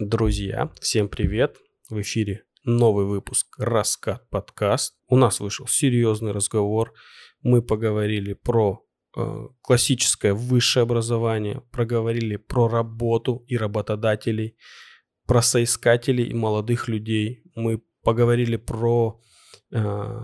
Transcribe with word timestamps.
Друзья, 0.00 0.72
всем 0.80 1.08
привет! 1.08 1.56
В 1.88 2.00
эфире 2.00 2.42
новый 2.64 3.06
выпуск 3.06 3.54
«Раскат 3.58 4.28
подкаст». 4.28 4.96
У 5.06 5.14
нас 5.14 5.38
вышел 5.38 5.68
серьезный 5.68 6.32
разговор. 6.32 6.92
Мы 7.42 7.62
поговорили 7.62 8.32
про 8.32 8.84
э, 9.16 9.46
классическое 9.62 10.34
высшее 10.34 10.82
образование, 10.82 11.62
проговорили 11.70 12.34
про 12.34 12.66
работу 12.66 13.44
и 13.46 13.56
работодателей, 13.56 14.56
про 15.28 15.42
соискателей 15.42 16.24
и 16.24 16.34
молодых 16.34 16.88
людей. 16.88 17.44
Мы 17.54 17.80
поговорили 18.02 18.56
про 18.56 19.20
э, 19.70 20.20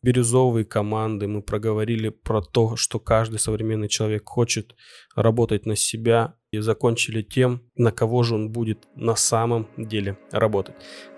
бирюзовые 0.00 0.64
команды, 0.64 1.28
мы 1.28 1.42
проговорили 1.42 2.08
про 2.08 2.40
то, 2.40 2.76
что 2.76 2.98
каждый 2.98 3.40
современный 3.40 3.88
человек 3.88 4.26
хочет 4.26 4.74
работать 5.14 5.66
на 5.66 5.76
себя 5.76 6.38
и 6.52 6.60
закончили 6.60 7.22
тем, 7.22 7.62
на 7.76 7.90
кого 7.90 8.22
же 8.22 8.34
он 8.34 8.50
будет 8.50 8.86
на 8.94 9.16
самом 9.16 9.66
деле 9.78 10.18
работать. 10.30 10.74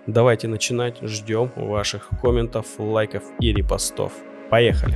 Давайте 0.07 0.47
начинать, 0.47 0.99
ждем 1.01 1.51
ваших 1.57 2.09
комментов, 2.21 2.65
лайков 2.79 3.23
и 3.41 3.51
репостов. 3.51 4.13
Поехали! 4.49 4.95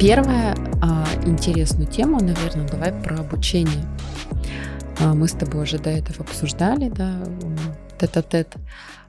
Первая 0.00 0.54
а, 0.82 1.06
интересную 1.26 1.90
тему, 1.90 2.20
наверное, 2.20 2.68
давай 2.68 2.92
про 3.02 3.18
обучение. 3.18 3.84
А, 5.00 5.14
мы 5.14 5.28
с 5.28 5.32
тобой 5.32 5.64
уже 5.64 5.78
до 5.78 5.90
этого 5.90 6.24
обсуждали, 6.24 6.88
да, 6.88 7.22
тет-а-тет 7.98 8.56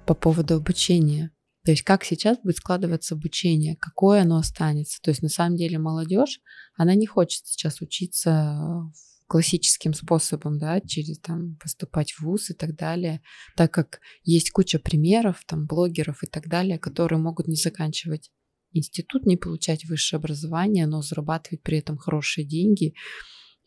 по 0.06 0.14
поводу 0.14 0.56
обучения. 0.56 1.32
То 1.68 1.72
есть 1.72 1.84
как 1.84 2.06
сейчас 2.06 2.38
будет 2.42 2.56
складываться 2.56 3.14
обучение, 3.14 3.76
какое 3.76 4.22
оно 4.22 4.38
останется. 4.38 5.02
То 5.02 5.12
есть 5.12 5.22
на 5.22 5.28
самом 5.28 5.58
деле 5.58 5.78
молодежь, 5.78 6.40
она 6.78 6.96
не 6.96 7.06
хочет 7.06 7.46
сейчас 7.46 7.82
учиться 7.82 8.90
классическим 9.28 9.94
способом, 9.94 10.60
да, 10.60 10.80
через 10.80 11.20
там 11.20 11.58
поступать 11.58 12.14
в 12.14 12.22
ВУЗ 12.22 12.52
и 12.52 12.54
так 12.54 12.78
далее, 12.78 13.22
так 13.58 13.74
как 13.74 14.00
есть 14.24 14.52
куча 14.52 14.80
примеров, 14.80 15.44
там, 15.46 15.68
блогеров 15.68 16.24
и 16.24 16.28
так 16.28 16.48
далее, 16.48 16.80
которые 16.80 17.20
могут 17.20 17.50
не 17.50 17.58
заканчивать 17.58 18.32
институт, 18.72 19.26
не 19.26 19.36
получать 19.36 19.84
высшее 19.90 20.20
образование, 20.20 20.88
но 20.88 21.02
зарабатывать 21.02 21.64
при 21.64 21.80
этом 21.80 21.98
хорошие 21.98 22.48
деньги, 22.48 22.94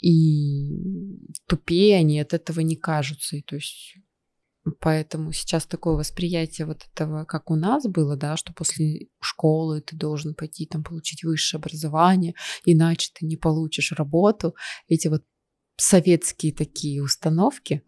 и 0.01 0.71
тупее 1.47 1.98
они 1.98 2.19
от 2.19 2.33
этого 2.33 2.61
не 2.61 2.77
кажутся. 2.77 3.37
И 3.37 3.43
то 3.43 3.56
есть 3.56 3.98
Поэтому 4.80 5.33
сейчас 5.33 5.66
такое 5.66 5.94
восприятие 5.94 6.66
вот 6.66 6.86
этого, 6.92 7.25
как 7.25 7.50
у 7.50 7.56
нас 7.56 7.86
было, 7.86 8.16
да, 8.16 8.36
что 8.36 8.53
после 8.53 9.08
школы 9.20 9.80
ты 9.80 9.97
должен 9.97 10.34
пойти 10.34 10.66
там 10.66 10.84
получить 10.84 11.25
высшее 11.25 11.58
образование, 11.61 12.34
иначе 12.64 13.11
ты 13.19 13.25
не 13.25 13.36
получишь 13.36 13.92
работу. 13.92 14.55
Эти 14.86 15.08
вот 15.08 15.25
советские 15.77 16.53
такие 16.53 17.03
установки, 17.03 17.83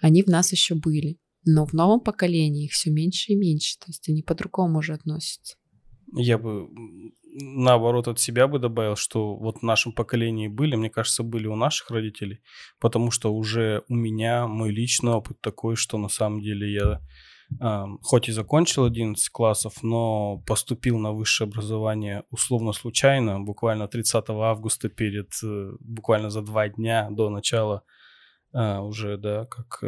они 0.00 0.22
в 0.22 0.26
нас 0.26 0.52
еще 0.52 0.74
были. 0.74 1.18
Но 1.44 1.64
в 1.64 1.72
новом 1.72 2.00
поколении 2.00 2.66
их 2.66 2.72
все 2.72 2.90
меньше 2.90 3.32
и 3.32 3.36
меньше. 3.36 3.78
То 3.78 3.86
есть 3.86 4.06
они 4.08 4.22
по-другому 4.22 4.80
уже 4.80 4.92
относятся. 4.92 5.56
Я 6.14 6.36
бы 6.36 6.68
наоборот 7.40 8.08
от 8.08 8.18
себя 8.20 8.46
бы 8.46 8.58
добавил, 8.58 8.96
что 8.96 9.36
вот 9.36 9.58
в 9.58 9.62
нашем 9.62 9.92
поколении 9.92 10.48
были, 10.48 10.76
мне 10.76 10.90
кажется, 10.90 11.22
были 11.22 11.46
у 11.46 11.56
наших 11.56 11.90
родителей, 11.90 12.40
потому 12.80 13.10
что 13.10 13.32
уже 13.32 13.82
у 13.88 13.94
меня 13.94 14.46
мой 14.46 14.70
личный 14.70 15.12
опыт 15.12 15.40
такой, 15.40 15.76
что 15.76 15.98
на 15.98 16.08
самом 16.08 16.40
деле 16.40 16.72
я 16.72 17.00
э, 17.60 17.84
хоть 18.02 18.28
и 18.28 18.32
закончил 18.32 18.84
11 18.84 19.28
классов, 19.30 19.82
но 19.82 20.42
поступил 20.46 20.98
на 20.98 21.12
высшее 21.12 21.48
образование 21.48 22.24
условно 22.30 22.72
случайно, 22.72 23.40
буквально 23.40 23.88
30 23.88 24.24
августа 24.30 24.88
перед, 24.88 25.30
э, 25.42 25.72
буквально 25.80 26.30
за 26.30 26.42
два 26.42 26.68
дня 26.68 27.08
до 27.10 27.30
начала 27.30 27.82
э, 28.52 28.78
уже, 28.78 29.16
да, 29.16 29.46
как... 29.46 29.82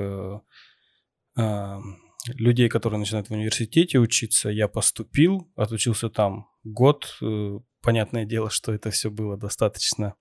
Людей, 2.27 2.69
которые 2.69 2.99
начинают 2.99 3.29
в 3.29 3.33
университете 3.33 3.99
учиться, 3.99 4.51
я 4.51 4.69
поступил, 4.69 5.51
отучился 5.57 6.11
там 6.11 6.49
год. 6.65 7.17
Э, 7.23 7.59
понятное 7.81 8.25
дело, 8.25 8.51
что 8.51 8.73
это 8.73 8.91
все 8.91 9.11
было 9.11 9.39
достаточно 9.39 10.15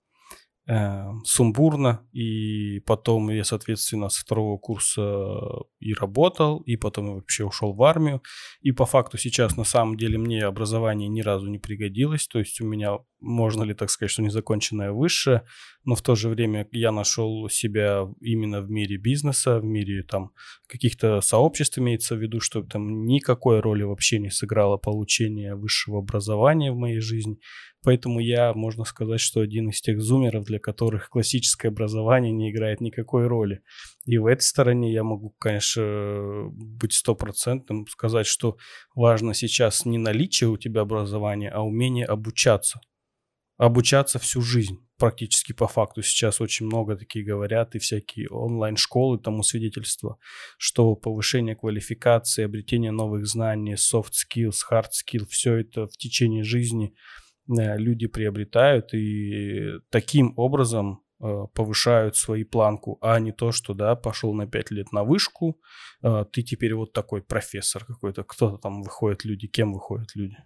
э, 0.70 1.06
сумбурно, 1.26 2.08
и 2.14 2.80
потом 2.86 3.30
я, 3.32 3.44
соответственно, 3.44 4.10
с 4.10 4.18
второго 4.18 4.58
курса 4.58 5.02
и 5.80 5.94
работал, 5.94 6.60
и 6.60 6.76
потом 6.76 7.16
вообще 7.16 7.44
ушел 7.44 7.74
в 7.74 7.82
армию, 7.84 8.22
и 8.62 8.72
по 8.72 8.86
факту 8.86 9.18
сейчас 9.18 9.58
на 9.58 9.64
самом 9.64 9.98
деле 9.98 10.18
мне 10.18 10.46
образование 10.46 11.10
ни 11.10 11.22
разу 11.22 11.50
не 11.50 11.58
пригодилось, 11.58 12.28
то 12.28 12.40
есть 12.40 12.62
у 12.62 12.66
меня, 12.66 13.00
можно 13.20 13.64
ли 13.64 13.74
так 13.74 13.90
сказать, 13.90 14.12
что 14.12 14.22
незаконченное 14.22 14.92
высшее, 14.92 15.44
но 15.86 15.96
в 15.96 16.02
то 16.02 16.16
же 16.16 16.30
время 16.30 16.68
я 16.72 16.92
нашел 16.92 17.50
себя 17.50 18.08
именно 18.22 18.62
в 18.62 18.70
мире 18.70 18.98
бизнеса, 18.98 19.60
в 19.60 19.64
мире 19.64 20.04
там 20.04 20.32
каких-то 20.68 21.22
сообществ 21.22 21.80
имеется 21.80 22.16
в 22.16 22.20
виду, 22.20 22.40
что 22.40 22.62
там 22.62 23.06
никакой 23.06 23.60
роли 23.60 23.84
вообще 23.84 24.20
не 24.20 24.30
сыграло 24.30 24.78
получение 24.78 25.56
высшего 25.56 26.00
образования 26.00 26.72
в 26.72 26.78
моей 26.78 27.00
жизни, 27.00 27.40
Поэтому 27.84 28.20
я, 28.20 28.54
можно 28.54 28.84
сказать, 28.84 29.22
что 29.22 29.40
один 29.40 29.70
из 29.70 29.80
тех 29.82 30.02
зумеров, 30.02 30.44
для 30.44 30.60
которых 30.60 31.10
классическое 31.10 31.72
образование 31.72 32.32
не 32.34 32.52
играет 32.52 32.82
никакой 32.82 33.28
роли. 33.28 33.62
И 34.06 34.18
в 34.18 34.26
этой 34.26 34.42
стороне 34.42 34.92
я 34.92 35.04
могу, 35.04 35.30
конечно, 35.40 36.50
быть 36.52 36.94
стопроцентным, 36.94 37.88
сказать, 37.88 38.28
что 38.28 38.58
важно 38.96 39.34
сейчас 39.34 39.86
не 39.86 39.98
наличие 39.98 40.50
у 40.50 40.58
тебя 40.58 40.82
образования, 40.82 41.50
а 41.50 41.62
умение 41.62 42.06
обучаться. 42.06 42.82
Обучаться 43.58 44.20
всю 44.20 44.42
жизнь 44.42 44.78
практически 44.98 45.54
по 45.54 45.68
факту 45.68 46.02
сейчас 46.02 46.42
очень 46.42 46.66
много 46.66 46.98
такие 46.98 47.24
говорят, 47.24 47.76
и 47.76 47.80
всякие 47.80 48.28
онлайн-школы 48.30 49.20
тому 49.20 49.44
свидетельство, 49.44 50.18
что 50.58 50.96
повышение 50.96 51.56
квалификации, 51.56 52.44
обретение 52.44 52.92
новых 52.92 53.26
знаний, 53.26 53.76
soft 53.76 54.12
skills, 54.12 54.58
hard 54.70 54.90
skills, 54.92 55.28
все 55.30 55.56
это 55.56 55.88
в 55.88 55.96
течение 55.96 56.44
жизни– 56.44 56.94
люди 57.50 58.08
приобретают 58.08 58.94
и 58.94 59.80
таким 59.90 60.34
образом 60.38 61.02
э, 61.22 61.46
повышают 61.54 62.16
свои 62.16 62.44
планку, 62.44 62.98
а 63.02 63.20
не 63.20 63.32
то, 63.32 63.52
что, 63.52 63.74
да, 63.74 63.96
пошел 63.96 64.34
на 64.34 64.48
5 64.48 64.72
лет 64.72 64.92
на 64.92 65.04
вышку, 65.04 65.60
э, 66.04 66.26
ты 66.32 66.44
теперь 66.44 66.76
вот 66.76 66.94
такой 66.94 67.22
профессор 67.22 67.86
какой-то, 67.86 68.24
кто-то 68.24 68.58
там 68.58 68.84
выходит 68.84 69.26
люди, 69.26 69.48
кем 69.48 69.74
выходят 69.74 70.16
люди? 70.16 70.38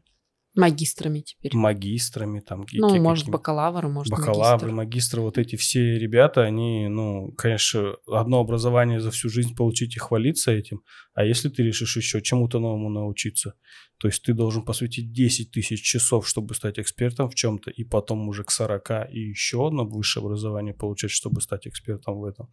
Магистрами 0.55 1.21
теперь. 1.21 1.55
Магистрами 1.55 2.39
там. 2.39 2.65
Ну, 2.73 3.01
может, 3.01 3.27
бакалавры, 3.27 3.89
может, 3.89 4.11
Бакалавры, 4.11 4.71
магистр. 4.71 4.75
магистры, 4.75 5.21
вот 5.21 5.37
эти 5.37 5.55
все 5.55 5.97
ребята, 5.97 6.43
они, 6.43 6.87
ну, 6.87 7.31
конечно, 7.31 7.95
одно 8.07 8.39
образование 8.39 8.99
за 8.99 9.09
всю 9.09 9.29
жизнь 9.29 9.55
получить 9.55 9.95
и 9.95 9.99
хвалиться 9.99 10.51
этим. 10.51 10.81
А 11.15 11.25
если 11.25 11.49
ты 11.49 11.63
решишь 11.63 11.97
еще 11.97 12.21
чему-то 12.21 12.59
новому 12.59 12.89
научиться, 12.89 13.55
то 13.97 14.07
есть 14.07 14.21
ты 14.23 14.33
должен 14.33 14.63
посвятить 14.63 15.11
10 15.11 15.51
тысяч 15.51 15.81
часов, 15.81 16.27
чтобы 16.27 16.53
стать 16.53 16.77
экспертом 16.77 17.29
в 17.29 17.35
чем-то, 17.35 17.71
и 17.71 17.83
потом 17.83 18.27
уже 18.27 18.43
к 18.43 18.51
40 18.51 19.09
и 19.11 19.19
еще 19.19 19.67
одно 19.67 19.85
высшее 19.85 20.25
образование 20.25 20.73
получать, 20.73 21.11
чтобы 21.11 21.41
стать 21.41 21.67
экспертом 21.67 22.19
в 22.19 22.25
этом. 22.25 22.49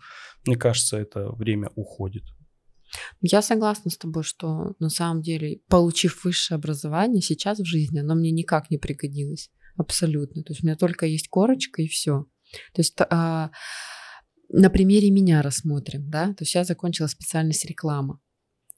Мне 0.47 0.57
кажется, 0.57 0.97
это 0.97 1.31
время 1.33 1.69
уходит. 1.75 2.25
Я 3.21 3.43
согласна 3.43 3.91
с 3.91 3.97
тобой, 3.97 4.23
что 4.23 4.75
на 4.79 4.91
самом 4.91 5.23
деле, 5.23 5.61
получив 5.69 6.25
высшее 6.25 6.57
образование 6.57 7.23
сейчас 7.23 7.59
в 7.59 7.65
жизни, 7.65 8.01
оно 8.01 8.15
мне 8.15 8.31
никак 8.31 8.71
не 8.71 8.79
пригодилось. 8.79 9.51
Абсолютно. 9.77 10.43
То 10.43 10.53
есть 10.53 10.63
у 10.63 10.67
меня 10.67 10.77
только 10.77 11.07
есть 11.07 11.29
корочка 11.29 11.83
и 11.83 11.89
все. 11.89 12.27
То 12.75 12.81
есть 12.81 12.97
а, 13.01 13.51
на 14.49 14.71
примере 14.71 15.11
меня 15.11 15.43
рассмотрим, 15.43 16.11
да. 16.11 16.29
То 16.35 16.43
есть 16.43 16.55
я 16.55 16.65
закончила 16.65 17.07
специальность 17.07 17.65
реклама. 17.65 18.21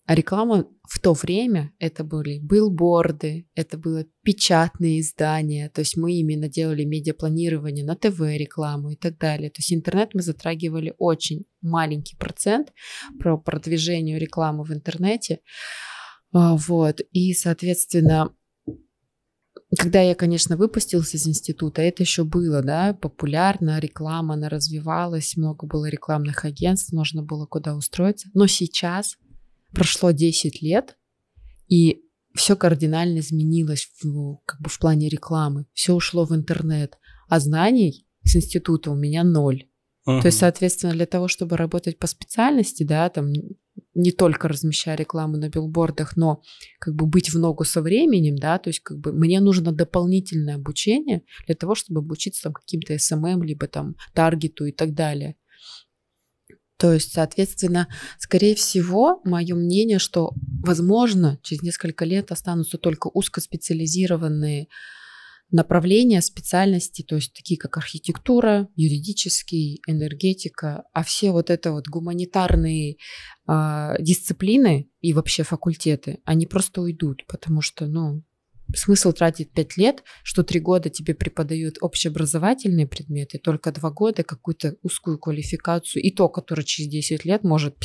А 0.04 0.16
реклама 0.16 0.66
в 0.88 0.98
то 0.98 1.12
время 1.12 1.72
это 1.78 2.02
были 2.02 2.38
билборды, 2.38 3.48
это 3.54 3.78
было 3.78 4.04
печатные 4.22 5.00
издания, 5.00 5.70
то 5.70 5.80
есть 5.80 5.96
мы 5.96 6.12
именно 6.14 6.48
делали 6.48 6.84
медиапланирование 6.84 7.84
на 7.84 7.94
ТВ 7.94 8.20
рекламу 8.20 8.90
и 8.90 8.96
так 8.96 9.16
далее. 9.18 9.50
То 9.50 9.60
есть 9.60 9.72
интернет 9.72 10.10
мы 10.14 10.22
затрагивали 10.22 10.94
очень 10.98 11.44
маленький 11.60 12.16
процент 12.16 12.72
про 13.20 13.38
продвижение 13.38 14.18
рекламы 14.18 14.64
в 14.64 14.72
интернете. 14.72 15.40
А, 16.32 16.56
вот. 16.56 17.00
И, 17.12 17.32
соответственно, 17.34 18.34
когда 19.78 20.02
я, 20.02 20.14
конечно, 20.14 20.56
выпустился 20.56 21.16
из 21.16 21.26
института, 21.26 21.80
это 21.80 22.02
еще 22.02 22.24
было, 22.24 22.62
да, 22.62 22.92
популярно, 22.92 23.78
реклама, 23.78 24.34
она 24.34 24.48
развивалась, 24.48 25.36
много 25.36 25.66
было 25.66 25.88
рекламных 25.88 26.44
агентств, 26.44 26.92
можно 26.92 27.22
было 27.22 27.46
куда 27.46 27.74
устроиться. 27.74 28.28
Но 28.34 28.46
сейчас 28.46 29.16
прошло 29.74 30.10
10 30.10 30.62
лет, 30.62 30.96
и 31.68 32.02
все 32.34 32.56
кардинально 32.56 33.18
изменилось 33.18 33.90
в, 34.02 34.38
как 34.46 34.60
бы 34.60 34.70
в 34.70 34.78
плане 34.78 35.08
рекламы. 35.08 35.66
Все 35.72 35.94
ушло 35.94 36.24
в 36.24 36.34
интернет. 36.34 36.98
А 37.28 37.40
знаний 37.40 38.06
с 38.24 38.36
института 38.36 38.90
у 38.90 38.94
меня 38.94 39.24
ноль. 39.24 39.66
Uh-huh. 40.06 40.20
То 40.20 40.26
есть, 40.26 40.38
соответственно, 40.38 40.92
для 40.92 41.06
того, 41.06 41.28
чтобы 41.28 41.56
работать 41.56 41.98
по 41.98 42.06
специальности, 42.06 42.82
да, 42.82 43.08
там 43.08 43.32
не 43.94 44.10
только 44.10 44.48
размещая 44.48 44.96
рекламу 44.96 45.36
на 45.36 45.48
билбордах, 45.48 46.16
но 46.16 46.42
как 46.78 46.94
бы 46.94 47.06
быть 47.06 47.32
в 47.32 47.38
ногу 47.38 47.64
со 47.64 47.82
временем, 47.82 48.36
да, 48.36 48.58
то 48.58 48.68
есть 48.68 48.80
как 48.80 48.98
бы 48.98 49.12
мне 49.12 49.40
нужно 49.40 49.72
дополнительное 49.72 50.56
обучение 50.56 51.22
для 51.46 51.54
того, 51.54 51.74
чтобы 51.74 52.00
обучиться 52.00 52.44
там 52.44 52.52
каким-то 52.52 52.94
SMM, 52.94 53.44
либо 53.44 53.66
там 53.66 53.96
таргету 54.14 54.66
и 54.66 54.72
так 54.72 54.94
далее. 54.94 55.36
То 56.82 56.92
есть, 56.92 57.12
соответственно, 57.12 57.86
скорее 58.18 58.56
всего, 58.56 59.20
мое 59.22 59.54
мнение, 59.54 60.00
что, 60.00 60.32
возможно, 60.64 61.38
через 61.44 61.62
несколько 61.62 62.04
лет 62.04 62.32
останутся 62.32 62.76
только 62.76 63.06
узкоспециализированные 63.06 64.66
направления, 65.52 66.20
специальности, 66.20 67.02
то 67.02 67.14
есть 67.14 67.34
такие 67.34 67.56
как 67.56 67.76
архитектура, 67.76 68.68
юридический, 68.74 69.80
энергетика, 69.86 70.82
а 70.92 71.04
все 71.04 71.30
вот 71.30 71.50
это 71.50 71.70
вот 71.70 71.86
гуманитарные 71.86 72.96
э, 73.46 73.94
дисциплины 74.00 74.90
и 75.00 75.12
вообще 75.12 75.44
факультеты, 75.44 76.18
они 76.24 76.46
просто 76.46 76.80
уйдут, 76.80 77.24
потому 77.28 77.60
что, 77.60 77.86
ну, 77.86 78.24
смысл 78.74 79.12
тратить 79.12 79.52
5 79.52 79.76
лет, 79.76 80.04
что 80.22 80.42
3 80.42 80.60
года 80.60 80.90
тебе 80.90 81.14
преподают 81.14 81.76
общеобразовательные 81.80 82.86
предметы, 82.86 83.38
только 83.38 83.72
2 83.72 83.90
года 83.90 84.22
какую-то 84.22 84.76
узкую 84.82 85.18
квалификацию, 85.18 86.02
и 86.02 86.10
то, 86.10 86.28
которая 86.28 86.64
через 86.64 86.88
10 86.88 87.24
лет 87.24 87.44
может 87.44 87.76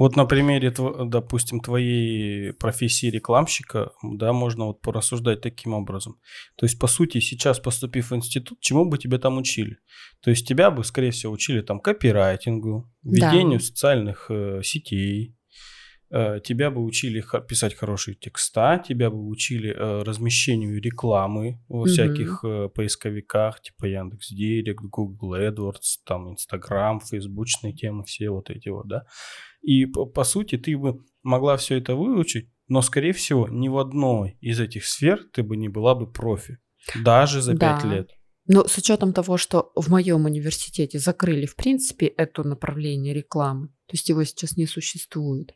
вот 0.00 0.16
на 0.16 0.24
примере, 0.24 0.72
допустим, 1.04 1.60
твоей 1.60 2.54
профессии 2.54 3.08
рекламщика, 3.08 3.92
да, 4.02 4.32
можно 4.32 4.64
вот 4.64 4.80
порассуждать 4.80 5.42
таким 5.42 5.74
образом. 5.74 6.18
То 6.56 6.64
есть, 6.64 6.78
по 6.78 6.86
сути, 6.86 7.20
сейчас 7.20 7.60
поступив 7.60 8.10
в 8.10 8.16
институт, 8.16 8.60
чему 8.60 8.86
бы 8.86 8.96
тебя 8.96 9.18
там 9.18 9.36
учили? 9.36 9.76
То 10.22 10.30
есть, 10.30 10.48
тебя 10.48 10.70
бы, 10.70 10.84
скорее 10.84 11.10
всего, 11.10 11.34
учили 11.34 11.60
там 11.60 11.80
копирайтингу, 11.80 12.90
ведению 13.02 13.58
да. 13.58 13.64
социальных 13.66 14.30
э, 14.30 14.62
сетей, 14.64 15.36
тебя 16.10 16.70
бы 16.70 16.82
учили 16.82 17.24
писать 17.48 17.74
хорошие 17.74 18.16
текста, 18.16 18.82
тебя 18.86 19.10
бы 19.10 19.28
учили 19.28 19.70
э, 19.70 20.02
размещению 20.02 20.80
рекламы 20.82 21.60
во 21.68 21.86
всяких 21.86 22.44
mm 22.44 22.70
поисковиках, 22.70 23.60
типа 23.62 23.86
Яндекс 23.86 24.30
Директ, 24.30 24.82
Google 24.82 25.34
AdWords, 25.34 26.00
там 26.04 26.32
Instagram, 26.32 27.00
фейсбучные 27.00 27.72
темы, 27.72 28.04
все 28.04 28.30
вот 28.30 28.50
эти 28.50 28.68
вот, 28.68 28.88
да. 28.88 29.04
И 29.62 29.86
по, 29.86 30.06
по 30.06 30.24
сути 30.24 30.56
ты 30.56 30.76
бы 30.76 31.00
могла 31.22 31.56
все 31.56 31.78
это 31.78 31.94
выучить, 31.94 32.48
но, 32.68 32.82
скорее 32.82 33.12
всего, 33.12 33.48
ни 33.48 33.68
в 33.68 33.78
одной 33.78 34.36
из 34.40 34.60
этих 34.60 34.86
сфер 34.86 35.24
ты 35.32 35.42
бы 35.42 35.56
не 35.56 35.68
была 35.68 35.94
бы 35.94 36.10
профи, 36.10 36.58
даже 37.02 37.40
за 37.40 37.56
пять 37.56 37.82
да. 37.82 37.88
лет. 37.88 38.10
Но 38.46 38.66
с 38.66 38.78
учетом 38.78 39.12
того, 39.12 39.36
что 39.36 39.70
в 39.76 39.90
моем 39.90 40.24
университете 40.24 40.98
закрыли, 40.98 41.46
в 41.46 41.56
принципе, 41.56 42.06
это 42.06 42.42
направление 42.42 43.14
рекламы, 43.14 43.68
то 43.86 43.92
есть 43.92 44.08
его 44.08 44.24
сейчас 44.24 44.56
не 44.56 44.66
существует, 44.66 45.54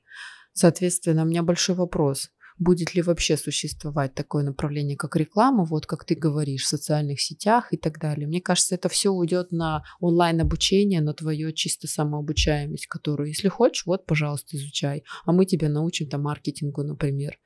Соответственно, 0.54 1.24
у 1.24 1.26
меня 1.26 1.42
большой 1.42 1.74
вопрос. 1.74 2.30
Будет 2.56 2.94
ли 2.94 3.02
вообще 3.02 3.36
существовать 3.36 4.14
такое 4.14 4.44
направление, 4.44 4.96
как 4.96 5.16
реклама, 5.16 5.64
вот 5.64 5.86
как 5.86 6.04
ты 6.04 6.14
говоришь, 6.14 6.62
в 6.62 6.68
социальных 6.68 7.20
сетях 7.20 7.72
и 7.72 7.76
так 7.76 7.98
далее? 7.98 8.28
Мне 8.28 8.40
кажется, 8.40 8.76
это 8.76 8.88
все 8.88 9.10
уйдет 9.10 9.50
на 9.50 9.82
онлайн-обучение, 9.98 11.00
на 11.00 11.14
твою 11.14 11.50
чисто 11.52 11.88
самообучаемость, 11.88 12.86
которую, 12.86 13.28
если 13.28 13.48
хочешь, 13.48 13.84
вот, 13.86 14.06
пожалуйста, 14.06 14.56
изучай. 14.56 15.02
А 15.24 15.32
мы 15.32 15.46
тебя 15.46 15.68
научим 15.68 16.08
там 16.08 16.22
маркетингу, 16.22 16.84
например. 16.84 17.38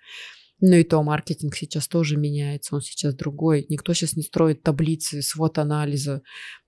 Ну 0.61 0.77
и 0.77 0.85
то 0.85 1.03
маркетинг 1.03 1.55
сейчас 1.55 1.87
тоже 1.87 2.17
меняется, 2.17 2.75
он 2.75 2.83
сейчас 2.83 3.15
другой. 3.15 3.65
Никто 3.71 3.95
сейчас 3.95 4.15
не 4.15 4.25
строит 4.25 4.63
таблицы, 4.63 5.23
свод 5.23 5.57
анализа 5.57 6.23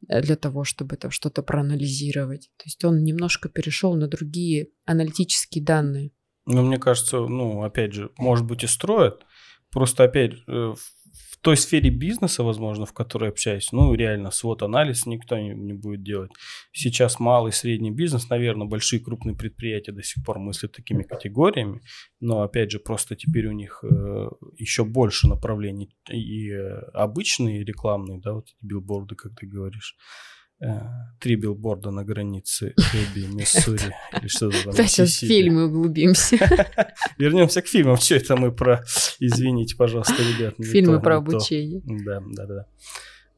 э, 0.08 0.22
для 0.22 0.36
того, 0.36 0.64
чтобы 0.64 0.96
там 0.96 1.10
что-то 1.10 1.42
проанализировать. 1.42 2.50
То 2.56 2.64
есть 2.66 2.84
он 2.84 3.02
немножко 3.02 3.48
перешел 3.48 3.94
на 3.96 4.06
другие 4.06 4.68
аналитические 4.86 5.64
данные. 5.64 6.12
Ну, 6.46 6.62
мне 6.62 6.78
кажется, 6.78 7.20
ну, 7.20 7.62
опять 7.62 7.92
же, 7.92 8.10
может 8.18 8.46
быть 8.46 8.64
и 8.64 8.66
строят. 8.66 9.24
Просто, 9.70 10.04
опять, 10.04 10.32
э, 10.48 10.74
в 11.30 11.38
той 11.40 11.56
сфере 11.56 11.90
бизнеса, 11.90 12.42
возможно, 12.42 12.84
в 12.84 12.92
которой 12.92 13.30
общаюсь, 13.30 13.72
ну, 13.72 13.94
реально, 13.94 14.30
свод-анализ 14.30 15.06
никто 15.06 15.38
не, 15.38 15.50
не 15.50 15.72
будет 15.72 16.02
делать. 16.02 16.32
Сейчас 16.72 17.18
малый 17.18 17.50
и 17.50 17.52
средний 17.52 17.90
бизнес, 17.90 18.28
наверное, 18.28 18.66
большие 18.66 19.00
крупные 19.00 19.34
предприятия 19.34 19.92
до 19.92 20.02
сих 20.02 20.22
пор 20.24 20.38
мыслят 20.38 20.72
такими 20.72 21.02
категориями, 21.02 21.80
но, 22.20 22.42
опять 22.42 22.70
же, 22.70 22.78
просто 22.78 23.16
теперь 23.16 23.46
у 23.46 23.52
них 23.52 23.82
э, 23.82 24.28
еще 24.56 24.84
больше 24.84 25.28
направлений 25.28 25.90
и 26.10 26.50
э, 26.50 26.78
обычные 26.92 27.64
рекламные, 27.64 28.20
да, 28.20 28.34
вот 28.34 28.48
эти 28.48 28.56
билборды, 28.60 29.14
как 29.14 29.34
ты 29.34 29.46
говоришь, 29.46 29.96
три 31.20 31.36
билборда 31.36 31.90
на 31.90 32.04
границе 32.04 32.74
Эбби, 32.94 33.26
Миссури 33.34 33.94
или 34.20 34.28
что-то 34.28 34.64
там. 34.64 34.74
Да, 34.74 34.86
сейчас 34.86 35.10
в 35.10 35.26
фильмы 35.26 35.66
углубимся. 35.66 36.36
Вернемся 37.18 37.62
к 37.62 37.66
фильмам. 37.66 37.96
Что 37.96 38.16
это 38.16 38.36
мы 38.36 38.52
про... 38.52 38.82
Извините, 39.20 39.76
пожалуйста, 39.76 40.14
ребят. 40.16 40.54
Фильмы 40.58 41.00
про 41.00 41.18
обучение. 41.18 41.82
Да, 41.84 42.22
да, 42.26 42.46
да. 42.46 42.66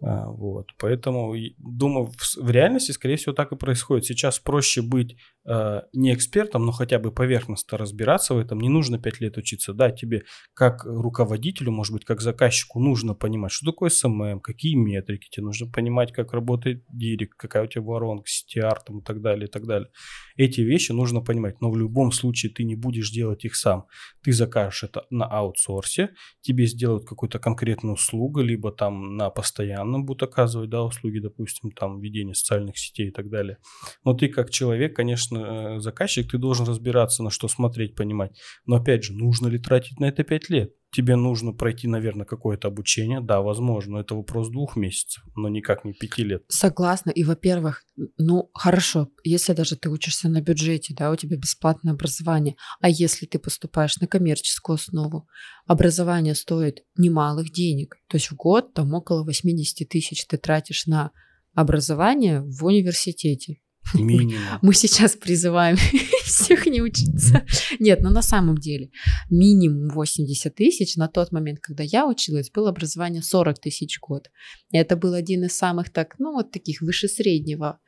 А, 0.05 0.27
вот, 0.27 0.67
поэтому, 0.79 1.35
думаю, 1.59 2.11
в, 2.37 2.51
реальности, 2.51 2.91
скорее 2.91 3.17
всего, 3.17 3.33
так 3.33 3.53
и 3.53 3.57
происходит. 3.57 4.05
Сейчас 4.05 4.41
проще 4.41 4.83
быть 4.83 5.17
э, 5.47 5.83
не 5.93 6.13
экспертом, 6.13 6.67
но 6.67 6.73
хотя 6.73 6.99
бы 6.99 7.13
поверхностно 7.13 7.79
разбираться 7.79 8.35
в 8.35 8.39
этом. 8.39 8.59
Не 8.59 8.69
нужно 8.69 8.99
5 8.99 9.21
лет 9.21 9.37
учиться. 9.37 9.73
Да, 9.73 9.93
тебе 9.93 10.25
как 10.55 10.85
руководителю, 10.85 11.71
может 11.71 11.93
быть, 11.93 12.05
как 12.05 12.21
заказчику 12.21 12.81
нужно 12.81 13.15
понимать, 13.15 13.53
что 13.53 13.71
такое 13.71 13.91
SMM, 13.91 14.41
какие 14.41 14.75
метрики, 14.75 15.29
тебе 15.31 15.45
нужно 15.47 15.71
понимать, 15.71 16.13
как 16.13 16.33
работает 16.33 16.85
директ, 16.89 17.35
какая 17.37 17.65
у 17.65 17.67
тебя 17.69 17.83
воронка, 17.83 18.25
CTR 18.25 18.79
там, 18.85 18.99
и 18.99 19.05
так 19.05 19.23
далее, 19.23 19.47
и 19.47 19.51
так 19.51 19.67
далее. 19.67 19.89
Эти 20.37 20.63
вещи 20.63 20.93
нужно 20.93 21.21
понимать, 21.21 21.61
но 21.61 21.71
в 21.71 21.77
любом 21.77 22.13
случае 22.13 22.53
ты 22.53 22.65
не 22.65 22.75
будешь 22.75 23.11
делать 23.11 23.45
их 23.45 23.55
сам. 23.55 23.87
Ты 24.23 24.33
закажешь 24.33 24.85
это 24.85 25.07
на 25.11 25.27
аутсорсе, 25.27 26.11
тебе 26.41 26.67
сделают 26.67 27.05
какую-то 27.05 27.39
конкретную 27.39 27.95
услугу, 27.95 28.41
либо 28.41 28.73
там 28.73 29.17
на 29.17 29.31
постоянно 29.31 29.93
нам 29.93 30.05
будут 30.05 30.23
оказывать, 30.25 30.71
да, 30.71 30.83
услуги, 30.83 31.19
допустим, 31.19 31.71
там, 31.71 32.01
ведение 32.01 32.35
социальных 32.35 32.79
сетей 32.79 33.09
и 33.09 33.11
так 33.11 33.31
далее. 33.31 33.59
Но 34.05 34.15
ты 34.15 34.29
как 34.29 34.51
человек, 34.51 34.97
конечно, 34.97 35.77
э, 35.77 35.81
заказчик, 35.81 36.31
ты 36.31 36.39
должен 36.39 36.67
разбираться, 36.67 37.23
на 37.23 37.31
что 37.31 37.49
смотреть, 37.49 37.95
понимать. 37.95 38.41
Но 38.67 38.77
опять 38.77 39.05
же, 39.05 39.13
нужно 39.13 39.49
ли 39.49 39.59
тратить 39.59 40.01
на 40.01 40.07
это 40.07 40.25
5 40.25 40.51
лет? 40.51 40.73
Тебе 40.93 41.17
нужно 41.17 41.53
пройти, 41.53 41.89
наверное, 41.89 42.27
какое-то 42.27 42.69
обучение. 42.69 43.21
Да, 43.21 43.41
возможно, 43.41 43.99
это 43.99 44.15
вопрос 44.15 44.51
двух 44.51 44.77
месяцев, 44.77 45.25
но 45.35 45.49
никак 45.49 45.85
не 45.85 45.95
пяти 45.95 46.23
лет. 46.23 46.45
Согласна. 46.49 47.11
И, 47.11 47.25
во-первых, 47.25 47.85
ну, 48.19 48.51
хорошо, 48.53 49.09
если 49.25 49.55
даже 49.55 49.77
ты 49.77 49.89
учишься 49.89 50.29
на 50.29 50.43
бюджете, 50.43 50.95
да, 50.95 51.11
у 51.11 51.17
тебя 51.17 51.37
бесплатное 51.37 51.95
образование, 51.95 52.57
а 52.81 52.89
если 52.89 53.27
ты 53.27 53.39
поступаешь 53.39 53.97
на 53.97 54.07
коммерческую 54.07 54.75
основу, 54.75 55.27
образование 55.67 56.35
стоит 56.35 56.85
немалых 56.97 57.51
денег. 57.51 57.97
То 58.09 58.17
есть 58.17 58.31
в 58.31 58.37
год 58.37 58.75
там 58.75 58.93
около 58.93 59.25
80 59.25 59.89
тысяч 59.89 60.27
ты 60.27 60.37
тратишь 60.37 60.87
на 60.87 61.11
образование 61.55 62.43
в 62.43 62.65
университете. 62.65 63.62
Минимум. 63.95 64.59
Мы 64.63 64.75
сейчас 64.75 65.17
призываем 65.17 65.77
всех 66.25 66.67
не 66.67 66.81
учиться. 66.81 67.45
Нет, 67.79 68.01
но 68.01 68.11
на 68.11 68.23
самом 68.23 68.59
деле 68.59 68.91
минимум 69.29 69.89
80 69.91 70.55
тысяч. 70.55 70.97
На 70.97 71.09
тот 71.09 71.33
момент, 71.33 71.61
когда 71.61 71.83
я 71.83 72.07
училась, 72.07 72.51
было 72.51 72.71
образование 72.71 73.23
40 73.23 73.61
тысяч 73.61 73.99
в 73.99 74.01
год. 74.01 74.31
И 74.71 74.77
это 74.77 74.97
был 74.97 75.15
один 75.15 75.45
из 75.45 75.57
самых 75.57 75.91
так, 75.91 76.15
ну 76.19 76.33
вот 76.33 76.53
таких 76.53 76.81
выше 76.81 77.09
среднего 77.09 77.81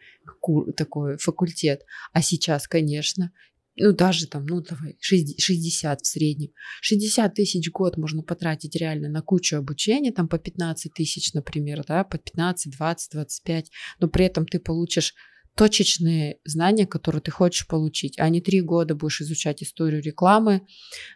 такой 0.76 1.16
факультет. 1.18 1.82
А 2.12 2.22
сейчас, 2.22 2.66
конечно, 2.66 3.32
ну, 3.76 3.92
даже 3.92 4.28
там, 4.28 4.46
ну, 4.46 4.60
давай, 4.60 4.96
60 5.00 6.00
в 6.00 6.06
среднем. 6.06 6.50
60 6.80 7.34
тысяч 7.34 7.68
в 7.68 7.72
год 7.72 7.96
можно 7.96 8.22
потратить 8.22 8.76
реально 8.76 9.08
на 9.08 9.20
кучу 9.20 9.56
обучения, 9.56 10.12
там 10.12 10.28
по 10.28 10.38
15 10.38 10.92
тысяч, 10.92 11.32
например, 11.32 11.84
да, 11.86 12.04
по 12.04 12.16
15, 12.16 12.72
20, 12.72 13.12
25, 13.12 13.70
но 13.98 14.08
при 14.08 14.26
этом 14.26 14.46
ты 14.46 14.60
получишь 14.60 15.14
точечные 15.56 16.38
знания, 16.44 16.86
которые 16.86 17.22
ты 17.22 17.30
хочешь 17.30 17.66
получить, 17.66 18.18
а 18.18 18.28
не 18.28 18.40
три 18.40 18.60
года 18.60 18.94
будешь 18.94 19.20
изучать 19.20 19.62
историю 19.62 20.02
рекламы, 20.02 20.66